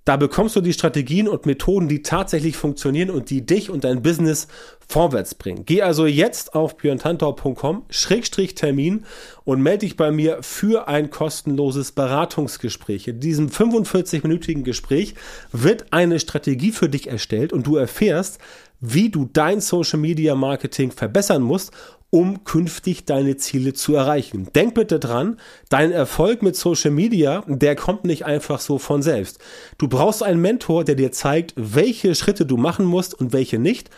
Da 0.09 0.17
bekommst 0.17 0.57
du 0.57 0.63
die 0.63 0.73
Strategien 0.73 1.29
und 1.29 1.45
Methoden, 1.45 1.87
die 1.87 2.01
tatsächlich 2.01 2.57
funktionieren 2.57 3.11
und 3.11 3.29
die 3.29 3.45
dich 3.45 3.69
und 3.69 3.85
dein 3.85 4.01
Business 4.01 4.49
vorwärts 4.89 5.35
bringen. 5.35 5.65
Geh 5.67 5.83
also 5.83 6.07
jetzt 6.07 6.55
auf 6.55 6.79
björntantau.com-termin 6.79 9.05
und 9.45 9.63
melde 9.63 9.81
dich 9.81 9.99
bei 9.99 10.11
mir 10.11 10.39
für 10.41 10.89
ein 10.89 11.11
kostenloses 11.11 11.93
Beratungsgespräch. 11.93 13.07
In 13.07 13.21
diesem 13.21 13.51
45-minütigen 13.51 14.63
Gespräch 14.63 15.15
wird 15.53 15.93
eine 15.93 16.21
Strategie 16.21 16.73
für 16.73 16.89
dich 16.89 17.09
erstellt 17.09 17.53
und 17.53 17.67
du 17.67 17.77
erfährst, 17.77 18.39
wie 18.81 19.11
du 19.11 19.29
dein 19.31 19.61
Social 19.61 19.99
Media 19.99 20.35
Marketing 20.35 20.91
verbessern 20.91 21.43
musst 21.43 21.71
um 22.11 22.45
künftig 22.45 23.05
deine 23.05 23.37
Ziele 23.37 23.75
zu 23.75 23.95
erreichen. 23.95 24.49
Denk 24.55 24.75
bitte 24.75 24.99
dran, 24.99 25.39
dein 25.69 25.93
Erfolg 25.93 26.43
mit 26.43 26.57
Social 26.57 26.91
Media, 26.91 27.45
der 27.47 27.77
kommt 27.77 28.05
nicht 28.05 28.25
einfach 28.25 28.61
so 28.61 28.79
von 28.79 29.03
selbst. 29.03 29.39
Du 29.77 29.89
brauchst 29.89 30.23
einen 30.23 30.41
Mentor, 30.41 30.85
der 30.85 30.95
dir 30.95 31.13
zeigt, 31.13 31.53
welche 31.57 32.15
Schritte 32.15 32.47
du 32.47 32.57
machen 32.57 32.87
musst 32.87 33.15
und 33.15 33.33
welche 33.33 33.59
nicht. 33.59 33.91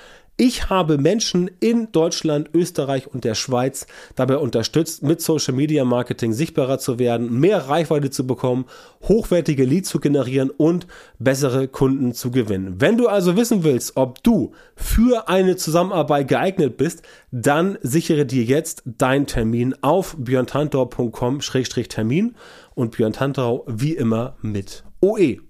Ich 0.42 0.70
habe 0.70 0.96
Menschen 0.96 1.50
in 1.60 1.92
Deutschland, 1.92 2.48
Österreich 2.54 3.06
und 3.06 3.24
der 3.24 3.34
Schweiz 3.34 3.86
dabei 4.14 4.38
unterstützt, 4.38 5.02
mit 5.02 5.20
Social 5.20 5.52
Media 5.52 5.84
Marketing 5.84 6.32
sichtbarer 6.32 6.78
zu 6.78 6.98
werden, 6.98 7.40
mehr 7.40 7.68
Reichweite 7.68 8.08
zu 8.08 8.26
bekommen, 8.26 8.64
hochwertige 9.02 9.66
Leads 9.66 9.90
zu 9.90 10.00
generieren 10.00 10.48
und 10.48 10.86
bessere 11.18 11.68
Kunden 11.68 12.14
zu 12.14 12.30
gewinnen. 12.30 12.76
Wenn 12.78 12.96
du 12.96 13.06
also 13.06 13.36
wissen 13.36 13.64
willst, 13.64 13.98
ob 13.98 14.22
du 14.22 14.52
für 14.76 15.28
eine 15.28 15.56
Zusammenarbeit 15.56 16.28
geeignet 16.28 16.78
bist, 16.78 17.02
dann 17.30 17.76
sichere 17.82 18.24
dir 18.24 18.44
jetzt 18.44 18.82
deinen 18.86 19.26
Termin 19.26 19.74
auf 19.82 20.16
björntantor.com-termin 20.18 22.34
und 22.74 22.96
Björn 22.96 23.12
Tantau 23.12 23.66
wie 23.68 23.92
immer 23.92 24.38
mit 24.40 24.84
OE. 25.02 25.49